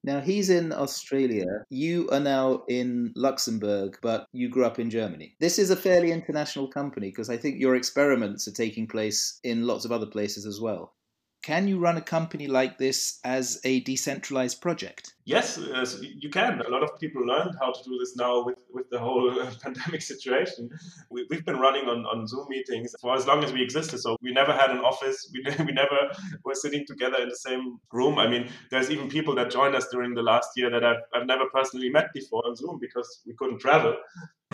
Now 0.04 0.20
he's 0.20 0.50
in 0.50 0.72
Australia. 0.72 1.46
You 1.68 2.08
are 2.10 2.20
now 2.20 2.62
in 2.68 3.12
Luxembourg, 3.16 3.98
but 4.02 4.26
you 4.32 4.48
grew 4.48 4.64
up 4.64 4.78
in 4.78 4.90
Germany. 4.90 5.36
This 5.40 5.58
is 5.58 5.70
a 5.70 5.76
fairly 5.76 6.12
international 6.12 6.68
company 6.68 7.08
because 7.08 7.30
I 7.30 7.36
think 7.36 7.60
your 7.60 7.74
experiments 7.74 8.46
are 8.46 8.52
taking 8.52 8.86
place 8.86 9.40
in 9.42 9.66
lots 9.66 9.84
of 9.84 9.90
other 9.90 10.06
places 10.06 10.46
as 10.46 10.60
well. 10.60 10.95
Can 11.42 11.68
you 11.68 11.78
run 11.78 11.96
a 11.96 12.00
company 12.00 12.48
like 12.48 12.76
this 12.78 13.20
as 13.24 13.60
a 13.62 13.80
decentralized 13.80 14.60
project? 14.60 15.14
Yes, 15.24 15.60
you 16.00 16.28
can. 16.28 16.60
A 16.60 16.68
lot 16.68 16.82
of 16.82 16.98
people 16.98 17.24
learned 17.24 17.52
how 17.60 17.72
to 17.72 17.82
do 17.84 17.96
this 17.98 18.16
now 18.16 18.44
with, 18.44 18.58
with 18.72 18.88
the 18.90 18.98
whole 18.98 19.32
pandemic 19.62 20.02
situation. 20.02 20.68
We, 21.10 21.26
have 21.30 21.44
been 21.44 21.58
running 21.58 21.88
on, 21.88 22.04
on 22.06 22.26
Zoom 22.26 22.46
meetings 22.48 22.94
for 23.00 23.14
as 23.14 23.26
long 23.26 23.44
as 23.44 23.52
we 23.52 23.62
existed. 23.62 23.98
So 23.98 24.16
we 24.22 24.32
never 24.32 24.52
had 24.52 24.70
an 24.70 24.78
office. 24.78 25.30
We, 25.32 25.64
we 25.64 25.72
never 25.72 25.98
were 26.44 26.54
sitting 26.54 26.84
together 26.86 27.18
in 27.20 27.28
the 27.28 27.36
same 27.36 27.78
room. 27.92 28.18
I 28.18 28.28
mean, 28.28 28.48
there's 28.70 28.90
even 28.90 29.08
people 29.08 29.34
that 29.36 29.50
joined 29.50 29.74
us 29.74 29.86
during 29.92 30.14
the 30.14 30.22
last 30.22 30.48
year 30.56 30.70
that 30.70 30.84
I've, 30.84 31.02
I've 31.14 31.26
never 31.26 31.44
personally 31.52 31.90
met 31.90 32.12
before 32.12 32.42
on 32.46 32.56
Zoom 32.56 32.78
because 32.80 33.22
we 33.26 33.34
couldn't 33.34 33.58
travel. 33.58 33.96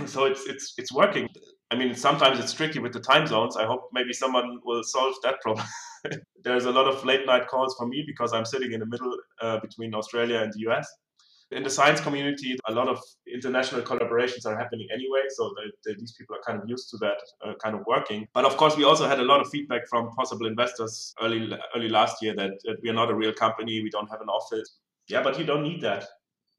So 0.06 0.24
it's, 0.24 0.44
it's, 0.46 0.74
it's 0.76 0.92
working. 0.92 1.28
I 1.70 1.76
mean, 1.76 1.94
sometimes 1.94 2.38
it's 2.38 2.52
tricky 2.52 2.80
with 2.80 2.92
the 2.92 3.00
time 3.00 3.26
zones. 3.26 3.56
I 3.56 3.64
hope 3.64 3.88
maybe 3.92 4.12
someone 4.12 4.60
will 4.64 4.82
solve 4.82 5.14
that 5.22 5.40
problem. 5.40 5.66
There's 6.44 6.64
a 6.64 6.70
lot 6.70 6.86
of 6.86 7.04
late 7.04 7.26
night 7.26 7.48
calls 7.48 7.74
for 7.78 7.86
me 7.86 8.04
because 8.06 8.32
I'm 8.32 8.44
sitting 8.44 8.72
in 8.72 8.80
the 8.80 8.86
middle 8.86 9.16
uh, 9.40 9.60
between 9.60 9.94
Australia 9.94 10.40
and 10.40 10.52
the 10.52 10.70
US. 10.70 10.88
In 11.50 11.62
the 11.62 11.70
science 11.70 12.00
community, 12.00 12.56
a 12.66 12.72
lot 12.72 12.88
of 12.88 12.98
international 13.30 13.82
collaborations 13.82 14.46
are 14.46 14.56
happening 14.56 14.88
anyway, 14.90 15.20
so 15.28 15.54
these 15.84 16.12
people 16.12 16.34
are 16.34 16.40
kind 16.46 16.62
of 16.62 16.66
used 16.66 16.88
to 16.90 16.96
that 16.98 17.18
uh, 17.44 17.52
kind 17.62 17.76
of 17.76 17.82
working. 17.86 18.26
But 18.32 18.46
of 18.46 18.56
course, 18.56 18.74
we 18.74 18.84
also 18.84 19.06
had 19.06 19.20
a 19.20 19.22
lot 19.22 19.40
of 19.40 19.48
feedback 19.50 19.86
from 19.86 20.10
possible 20.12 20.46
investors 20.46 21.14
early 21.20 21.52
early 21.76 21.90
last 21.90 22.22
year 22.22 22.34
that, 22.36 22.52
that 22.64 22.76
we 22.82 22.88
are 22.88 22.94
not 22.94 23.10
a 23.10 23.14
real 23.14 23.34
company, 23.34 23.82
we 23.82 23.90
don't 23.90 24.10
have 24.10 24.22
an 24.22 24.28
office. 24.28 24.78
Yeah, 25.08 25.22
but 25.22 25.38
you 25.38 25.44
don't 25.44 25.62
need 25.62 25.82
that. 25.82 26.08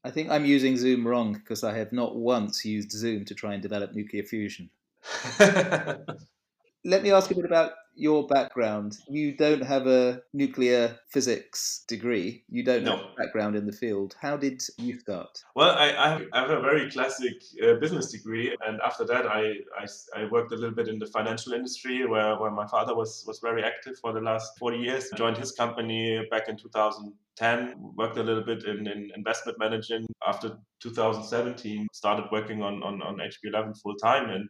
I 0.03 0.11
think 0.11 0.29
I'm 0.29 0.45
using 0.45 0.77
Zoom 0.77 1.07
wrong 1.07 1.33
because 1.33 1.63
I 1.63 1.75
have 1.75 1.91
not 1.91 2.15
once 2.15 2.63
used 2.63 2.91
Zoom 2.91 3.25
to 3.25 3.33
try 3.33 3.53
and 3.53 3.63
develop 3.63 3.95
nuclear 3.95 4.23
fusion. 4.23 4.69
Let 5.39 7.01
me 7.01 7.11
ask 7.11 7.31
a 7.31 7.35
bit 7.35 7.45
about 7.45 7.71
your 7.95 8.27
background. 8.27 8.97
You 9.07 9.35
don't 9.35 9.63
have 9.63 9.87
a 9.87 10.21
nuclear 10.33 10.99
physics 11.09 11.83
degree. 11.87 12.43
You 12.49 12.63
don't 12.63 12.83
no. 12.83 12.97
have 12.97 12.99
a 12.99 13.15
background 13.17 13.55
in 13.55 13.65
the 13.65 13.71
field. 13.71 14.15
How 14.19 14.37
did 14.37 14.61
you 14.77 14.99
start? 14.99 15.43
Well, 15.55 15.71
I, 15.71 16.25
I 16.33 16.39
have 16.39 16.49
a 16.49 16.61
very 16.61 16.89
classic 16.89 17.33
uh, 17.63 17.75
business 17.75 18.11
degree, 18.11 18.55
and 18.65 18.79
after 18.81 19.05
that, 19.05 19.27
I, 19.27 19.53
I, 19.77 19.85
I, 20.15 20.25
worked 20.31 20.51
a 20.51 20.55
little 20.55 20.75
bit 20.75 20.87
in 20.87 20.99
the 20.99 21.07
financial 21.07 21.53
industry, 21.53 22.05
where, 22.05 22.37
where 22.39 22.51
my 22.51 22.67
father 22.67 22.95
was 22.95 23.23
was 23.27 23.39
very 23.39 23.63
active 23.63 23.97
for 24.01 24.13
the 24.13 24.21
last 24.21 24.57
40 24.59 24.77
years. 24.77 25.09
I 25.13 25.17
joined 25.17 25.37
his 25.37 25.51
company 25.51 26.25
back 26.31 26.49
in 26.49 26.57
2010. 26.57 27.75
Worked 27.95 28.17
a 28.17 28.23
little 28.23 28.43
bit 28.43 28.63
in, 28.65 28.87
in 28.87 29.11
investment 29.15 29.59
management. 29.59 30.07
After 30.27 30.57
2017, 30.81 31.87
started 31.93 32.25
working 32.31 32.63
on 32.63 32.81
on, 32.83 33.01
on 33.01 33.17
HB11 33.17 33.79
full 33.81 33.95
time 33.95 34.29
and 34.29 34.49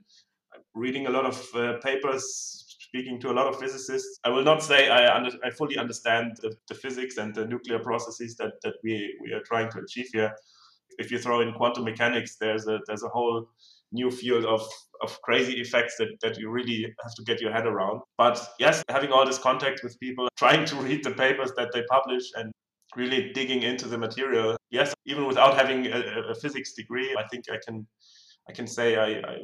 reading 0.76 1.08
a 1.08 1.10
lot 1.10 1.26
of 1.26 1.48
uh, 1.56 1.74
papers, 1.84 2.63
speaking 2.94 3.20
to 3.20 3.32
a 3.32 3.34
lot 3.34 3.48
of 3.48 3.60
physicists. 3.60 4.20
I 4.24 4.30
will 4.30 4.44
not 4.44 4.62
say 4.62 4.88
I, 4.88 5.16
under, 5.16 5.32
I 5.44 5.50
fully 5.50 5.78
understand 5.80 6.38
the, 6.42 6.56
the, 6.68 6.76
physics 6.76 7.18
and 7.18 7.34
the 7.34 7.46
nuclear 7.46 7.80
processes 7.80 8.36
that, 8.38 8.52
that 8.62 8.76
we, 8.84 9.18
we 9.24 9.34
are 9.34 9.42
trying 9.42 9.72
to 9.72 9.80
achieve 9.80 10.10
here. 10.14 10.32
If 11.00 11.10
you 11.12 11.18
throw 11.18 11.42
in 11.42 11.54
quantum 11.54 11.86
mechanics, 11.86 12.38
there's 12.40 12.68
a 12.68 12.80
there's 12.86 13.02
a 13.02 13.10
whole 13.10 13.50
new 13.92 14.12
field 14.12 14.46
of, 14.46 14.62
of 15.02 15.20
crazy 15.24 15.60
effects 15.60 15.96
that, 15.98 16.10
that 16.22 16.38
you 16.38 16.52
really 16.52 16.94
have 17.02 17.16
to 17.16 17.24
get 17.24 17.42
your 17.42 17.52
head 17.52 17.66
around. 17.66 18.02
But 18.16 18.40
yes, 18.60 18.84
having 18.90 19.12
all 19.12 19.26
this 19.26 19.40
contact 19.40 19.82
with 19.84 20.00
people, 20.00 20.28
trying 20.38 20.64
to 20.66 20.76
read 20.76 21.04
the 21.04 21.12
papers 21.12 21.52
that 21.58 21.72
they 21.74 21.84
publish 21.90 22.26
and 22.36 22.52
really 22.96 23.32
digging 23.34 23.64
into 23.64 23.88
the 23.88 23.98
material. 23.98 24.56
Yes, 24.70 24.94
even 25.08 25.26
without 25.26 25.58
having 25.58 25.88
a, 25.88 26.30
a 26.30 26.36
physics 26.36 26.74
degree, 26.74 27.16
I 27.18 27.24
think 27.28 27.46
I 27.52 27.58
can 27.66 27.88
I 28.48 28.54
can 28.54 28.68
say 28.68 28.98
I, 28.98 29.08
I 29.32 29.38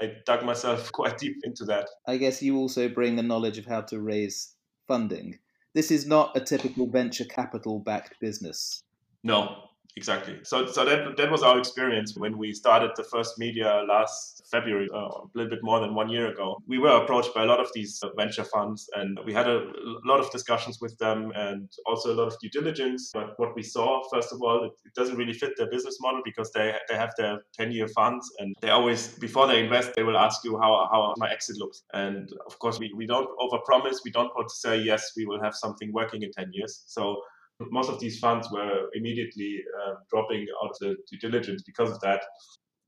I 0.00 0.12
dug 0.26 0.44
myself 0.44 0.90
quite 0.92 1.18
deep 1.18 1.36
into 1.44 1.64
that. 1.66 1.88
I 2.06 2.16
guess 2.16 2.42
you 2.42 2.56
also 2.56 2.88
bring 2.88 3.18
a 3.18 3.22
knowledge 3.22 3.58
of 3.58 3.66
how 3.66 3.82
to 3.82 4.00
raise 4.00 4.54
funding. 4.86 5.38
This 5.74 5.90
is 5.90 6.06
not 6.06 6.36
a 6.36 6.40
typical 6.40 6.88
venture 6.88 7.24
capital 7.24 7.80
backed 7.80 8.20
business. 8.20 8.82
No, 9.22 9.68
exactly. 9.96 10.38
So, 10.42 10.66
so 10.66 10.84
that 10.84 11.16
that 11.16 11.30
was 11.30 11.42
our 11.42 11.58
experience 11.58 12.16
when 12.16 12.36
we 12.38 12.52
started 12.52 12.90
the 12.96 13.04
first 13.04 13.38
media 13.38 13.84
last 13.88 14.42
February, 14.50 14.88
uh, 14.94 14.98
a 14.98 15.28
little 15.34 15.50
bit 15.50 15.60
more 15.62 15.80
than 15.80 15.94
one 15.94 16.08
year 16.08 16.28
ago. 16.28 16.62
We 16.66 16.78
were 16.78 17.02
approached 17.02 17.34
by 17.34 17.42
a 17.42 17.46
lot 17.46 17.60
of 17.60 17.68
these 17.74 18.02
venture 18.16 18.44
funds, 18.44 18.88
and 18.94 19.18
we 19.24 19.32
had 19.32 19.48
a 19.48 19.66
lot 20.04 20.20
of 20.20 20.30
discussions 20.30 20.78
with 20.80 20.96
them, 20.98 21.32
and 21.34 21.68
also 21.86 22.12
a 22.12 22.16
lot 22.16 22.28
of 22.28 22.38
due 22.40 22.50
diligence. 22.50 23.10
But 23.12 23.38
what 23.38 23.54
we 23.54 23.62
saw, 23.62 24.02
first 24.12 24.32
of 24.32 24.42
all, 24.42 24.64
it, 24.64 24.72
it 24.84 24.94
doesn't 24.94 25.16
really 25.16 25.32
fit 25.32 25.52
their 25.56 25.70
business 25.70 25.98
model 26.00 26.22
because 26.24 26.50
they 26.52 26.74
they 26.88 26.96
have 26.96 27.12
their 27.16 27.38
ten 27.52 27.72
year 27.72 27.88
funds, 27.88 28.30
and 28.38 28.54
they 28.60 28.70
always 28.70 29.08
before 29.18 29.46
they 29.46 29.64
invest, 29.64 29.92
they 29.96 30.02
will 30.02 30.18
ask 30.18 30.44
you 30.44 30.58
how 30.58 30.88
how 30.92 31.14
my 31.16 31.30
exit 31.30 31.56
looks. 31.58 31.82
And 31.92 32.30
of 32.46 32.58
course, 32.58 32.78
we 32.78 32.92
we 32.96 33.06
don't 33.06 33.28
overpromise. 33.38 33.98
We 34.04 34.10
don't 34.10 34.32
want 34.36 34.48
to 34.48 34.54
say 34.54 34.78
yes, 34.78 35.12
we 35.16 35.26
will 35.26 35.42
have 35.42 35.54
something 35.54 35.92
working 35.92 36.22
in 36.22 36.30
ten 36.32 36.50
years. 36.52 36.84
So 36.86 37.22
most 37.70 37.90
of 37.90 38.00
these 38.00 38.18
funds 38.18 38.48
were 38.50 38.88
immediately 38.94 39.62
uh, 39.80 39.94
dropping 40.10 40.46
out 40.62 40.70
of 40.70 40.78
the 40.80 40.96
due 41.10 41.18
diligence 41.18 41.62
because 41.62 41.90
of 41.90 42.00
that. 42.00 42.22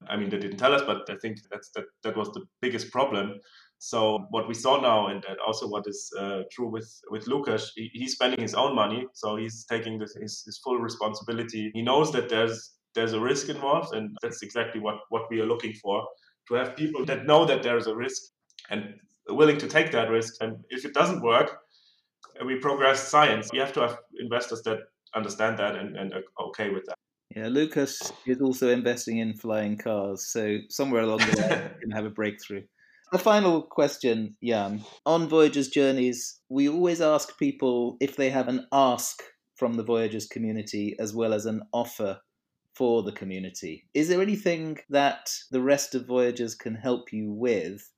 I 0.09 0.17
mean, 0.17 0.29
they 0.29 0.39
didn't 0.39 0.59
tell 0.59 0.75
us, 0.75 0.83
but 0.83 1.09
I 1.09 1.17
think 1.17 1.39
that's 1.51 1.71
that 1.71 1.85
that 2.03 2.17
was 2.17 2.31
the 2.33 2.45
biggest 2.61 2.91
problem. 2.91 3.41
So 3.79 4.27
what 4.31 4.49
we 4.49 4.55
saw 4.55 4.81
now, 4.81 5.09
and 5.09 5.25
also 5.47 5.69
what 5.69 5.87
is 5.87 6.11
uh, 6.19 6.43
true 6.51 6.69
with 6.69 6.91
with 7.11 7.27
Lucas, 7.27 7.73
he, 7.77 7.91
he's 7.93 8.13
spending 8.13 8.41
his 8.41 8.55
own 8.55 8.75
money, 8.75 9.07
so 9.15 9.37
he's 9.37 9.65
taking 9.67 9.99
this, 9.99 10.15
his, 10.15 10.43
his 10.45 10.59
full 10.59 10.79
responsibility. 10.79 11.71
He 11.75 11.83
knows 11.83 12.13
that 12.13 12.29
there's 12.29 12.73
there's 12.95 13.13
a 13.13 13.21
risk 13.21 13.49
involved, 13.49 13.95
and 13.95 14.17
that's 14.23 14.43
exactly 14.43 14.81
what 14.81 14.97
what 15.11 15.31
we 15.31 15.41
are 15.41 15.47
looking 15.47 15.75
for 15.75 16.07
to 16.49 16.55
have 16.55 16.77
people 16.77 17.05
that 17.07 17.27
know 17.27 17.45
that 17.45 17.63
there's 17.63 17.87
a 17.87 17.95
risk 17.95 18.23
and 18.71 18.95
willing 19.29 19.59
to 19.59 19.67
take 19.67 19.93
that 19.93 20.11
risk. 20.11 20.35
And 20.41 20.57
if 20.71 20.85
it 20.85 20.95
doesn't 20.95 21.23
work, 21.23 21.59
we 22.45 22.57
progress 22.57 23.09
science. 23.09 23.51
We 23.53 23.59
have 23.59 23.73
to 23.75 23.81
have 23.81 23.99
investors 24.21 24.63
that 24.65 24.79
understand 25.15 25.59
that 25.59 25.77
and, 25.77 25.97
and 25.97 26.13
are 26.13 26.23
okay 26.49 26.71
with 26.71 26.85
that. 26.87 26.97
Yeah, 27.35 27.49
Lucas 27.49 28.13
is 28.27 28.41
also 28.41 28.71
investing 28.71 29.19
in 29.19 29.35
flying 29.35 29.77
cars, 29.77 30.27
so 30.31 30.59
somewhere 30.69 31.03
along 31.03 31.19
the 31.19 31.43
way, 31.43 31.71
we 31.75 31.81
can 31.81 31.91
have 31.91 32.05
a 32.05 32.11
breakthrough. 32.11 32.63
A 33.13 33.19
final 33.19 33.63
question, 33.63 34.37
Jan. 34.43 34.83
On 35.05 35.29
Voyager's 35.29 35.69
journeys, 35.69 36.41
we 36.49 36.69
always 36.69 37.01
ask 37.01 37.39
people 37.39 37.97
if 38.01 38.17
they 38.17 38.31
have 38.31 38.49
an 38.49 38.67
ask 38.73 39.23
from 39.55 39.75
the 39.75 39.85
Voyagers 39.85 40.27
community 40.27 40.97
as 40.99 41.15
well 41.15 41.33
as 41.33 41.47
an 41.47 41.63
offer 41.73 42.19
for 42.75 43.03
the 43.03 43.13
community. 43.13 43.87
Is 43.95 44.09
there 44.09 44.21
anything 44.21 44.79
that 44.91 45.31
the 45.51 45.63
rest 45.63 45.95
of 45.95 46.07
Voyagers 46.07 46.55
can 46.55 46.75
help 46.75 47.13
you 47.13 47.33
with? 47.33 47.91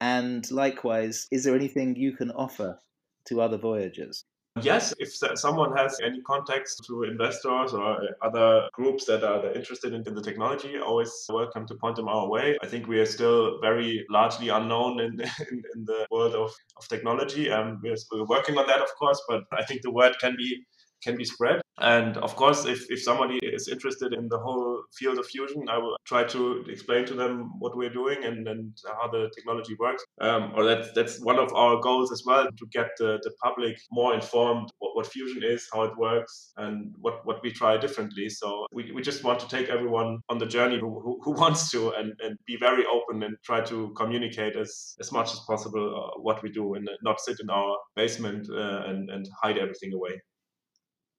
And 0.00 0.48
likewise, 0.50 1.26
is 1.30 1.44
there 1.44 1.54
anything 1.54 1.96
you 1.96 2.16
can 2.16 2.30
offer 2.32 2.78
to 3.28 3.40
other 3.40 3.58
Voyagers? 3.58 4.24
Yes, 4.62 4.92
if 4.98 5.14
someone 5.38 5.76
has 5.76 5.98
any 6.02 6.20
contacts 6.22 6.76
to 6.86 7.04
investors 7.04 7.72
or 7.72 8.00
other 8.22 8.68
groups 8.72 9.04
that 9.04 9.22
are 9.22 9.52
interested 9.52 9.92
in 9.92 10.02
the 10.02 10.22
technology, 10.22 10.78
always 10.78 11.12
welcome 11.28 11.66
to 11.66 11.74
point 11.76 11.96
them 11.96 12.08
our 12.08 12.28
way. 12.28 12.56
I 12.62 12.66
think 12.66 12.88
we 12.88 12.98
are 12.98 13.06
still 13.06 13.60
very 13.60 14.04
largely 14.10 14.48
unknown 14.48 15.00
in, 15.00 15.12
in, 15.50 15.62
in 15.74 15.84
the 15.84 16.06
world 16.10 16.34
of, 16.34 16.52
of 16.76 16.88
technology. 16.88 17.50
Um, 17.50 17.80
we're, 17.82 17.96
we're 18.10 18.24
working 18.26 18.58
on 18.58 18.66
that, 18.66 18.80
of 18.80 18.88
course, 18.98 19.22
but 19.28 19.44
I 19.52 19.64
think 19.64 19.82
the 19.82 19.92
word 19.92 20.16
can 20.20 20.34
be 20.36 20.64
can 21.02 21.16
be 21.16 21.24
spread. 21.24 21.60
And 21.80 22.16
of 22.18 22.36
course, 22.36 22.64
if, 22.64 22.90
if 22.90 23.02
somebody 23.02 23.38
is 23.42 23.68
interested 23.68 24.12
in 24.12 24.28
the 24.28 24.38
whole 24.38 24.82
field 24.94 25.18
of 25.18 25.26
fusion, 25.26 25.68
I 25.68 25.78
will 25.78 25.96
try 26.04 26.24
to 26.24 26.64
explain 26.68 27.06
to 27.06 27.14
them 27.14 27.52
what 27.58 27.76
we're 27.76 27.92
doing 27.92 28.24
and, 28.24 28.46
and 28.48 28.76
how 28.86 29.08
the 29.08 29.30
technology 29.34 29.76
works. 29.78 30.04
Um, 30.20 30.52
or 30.54 30.64
that's, 30.64 30.92
that's 30.92 31.20
one 31.20 31.38
of 31.38 31.52
our 31.54 31.80
goals 31.80 32.12
as 32.12 32.22
well 32.26 32.46
to 32.46 32.66
get 32.72 32.88
the, 32.98 33.18
the 33.22 33.32
public 33.42 33.78
more 33.90 34.14
informed 34.14 34.70
what, 34.78 34.96
what 34.96 35.06
fusion 35.06 35.42
is, 35.44 35.68
how 35.72 35.82
it 35.82 35.96
works, 35.96 36.52
and 36.56 36.94
what, 37.00 37.24
what 37.24 37.42
we 37.42 37.52
try 37.52 37.76
differently. 37.76 38.28
So 38.28 38.66
we, 38.72 38.92
we 38.92 39.02
just 39.02 39.24
want 39.24 39.40
to 39.40 39.48
take 39.48 39.68
everyone 39.68 40.18
on 40.28 40.38
the 40.38 40.46
journey 40.46 40.78
who, 40.78 41.20
who, 41.22 41.32
wants 41.38 41.70
to 41.70 41.90
and, 41.92 42.12
and 42.20 42.36
be 42.46 42.56
very 42.58 42.84
open 42.86 43.22
and 43.22 43.36
try 43.44 43.60
to 43.60 43.92
communicate 43.96 44.56
as, 44.56 44.96
as 45.00 45.12
much 45.12 45.32
as 45.32 45.40
possible 45.46 45.94
uh, 45.94 46.20
what 46.20 46.42
we 46.42 46.50
do 46.50 46.74
and 46.74 46.88
not 47.02 47.20
sit 47.20 47.36
in 47.40 47.48
our 47.48 47.76
basement 47.94 48.48
uh, 48.50 48.82
and, 48.86 49.08
and 49.10 49.28
hide 49.40 49.56
everything 49.56 49.92
away. 49.92 50.20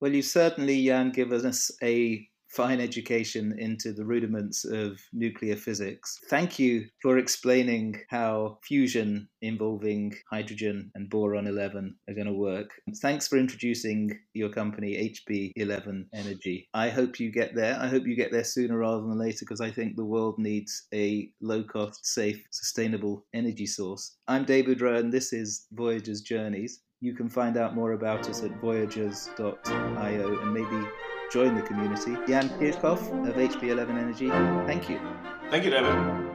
Well, 0.02 0.14
you 0.14 0.22
certainly, 0.22 0.86
Jan, 0.86 1.12
give 1.12 1.34
us 1.34 1.72
a 1.84 2.26
fine 2.48 2.80
education 2.80 3.54
into 3.60 3.94
the 3.94 4.06
rudiments 4.06 4.66
of 4.66 5.00
nuclear 5.14 5.56
physics. 5.56 6.18
Thank 6.30 6.58
you 6.58 6.86
for 7.02 7.18
explaining 7.18 8.02
how 8.10 8.60
fusion 8.64 9.28
involving 9.42 10.14
hydrogen 10.32 10.90
and 10.96 11.10
boron 11.10 11.48
11 11.48 11.96
are 12.08 12.14
going 12.14 12.28
to 12.28 12.34
work. 12.34 12.72
Thanks 13.02 13.28
for 13.28 13.38
introducing 13.38 14.18
your 14.34 14.50
company, 14.50 15.14
HB11 15.30 16.06
Energy. 16.14 16.70
I 16.74 16.90
hope 16.90 17.20
you 17.20 17.32
get 17.32 17.54
there. 17.54 17.78
I 17.80 17.88
hope 17.88 18.08
you 18.08 18.16
get 18.16 18.32
there 18.32 18.44
sooner 18.44 18.78
rather 18.78 19.02
than 19.02 19.20
later 19.20 19.40
because 19.42 19.62
I 19.62 19.70
think 19.70 19.96
the 19.96 20.06
world 20.06 20.36
needs 20.40 20.88
a 20.94 21.30
low 21.42 21.62
cost, 21.64 22.06
safe, 22.06 22.42
sustainable 22.52 23.26
energy 23.34 23.68
source. 23.68 24.16
I'm 24.28 24.46
David 24.46 24.82
Rowan, 24.82 25.06
and 25.06 25.14
this 25.14 25.34
is 25.34 25.68
Voyager's 25.74 26.22
Journeys. 26.22 26.82
You 27.02 27.14
can 27.14 27.30
find 27.30 27.56
out 27.56 27.76
more 27.76 27.94
about 27.94 28.30
us 28.30 28.44
at 28.44 28.52
voyagers.io 28.60 30.40
and 30.42 30.54
maybe 30.54 30.88
join 31.32 31.56
the 31.56 31.62
community. 31.62 32.18
Jan 32.28 32.50
Kirchhoff 32.60 33.02
of 33.28 33.36
HB11 33.36 33.90
Energy, 33.98 34.30
thank 34.68 34.90
you. 34.90 35.00
Thank 35.50 35.64
you, 35.64 35.72
David. 35.72 36.29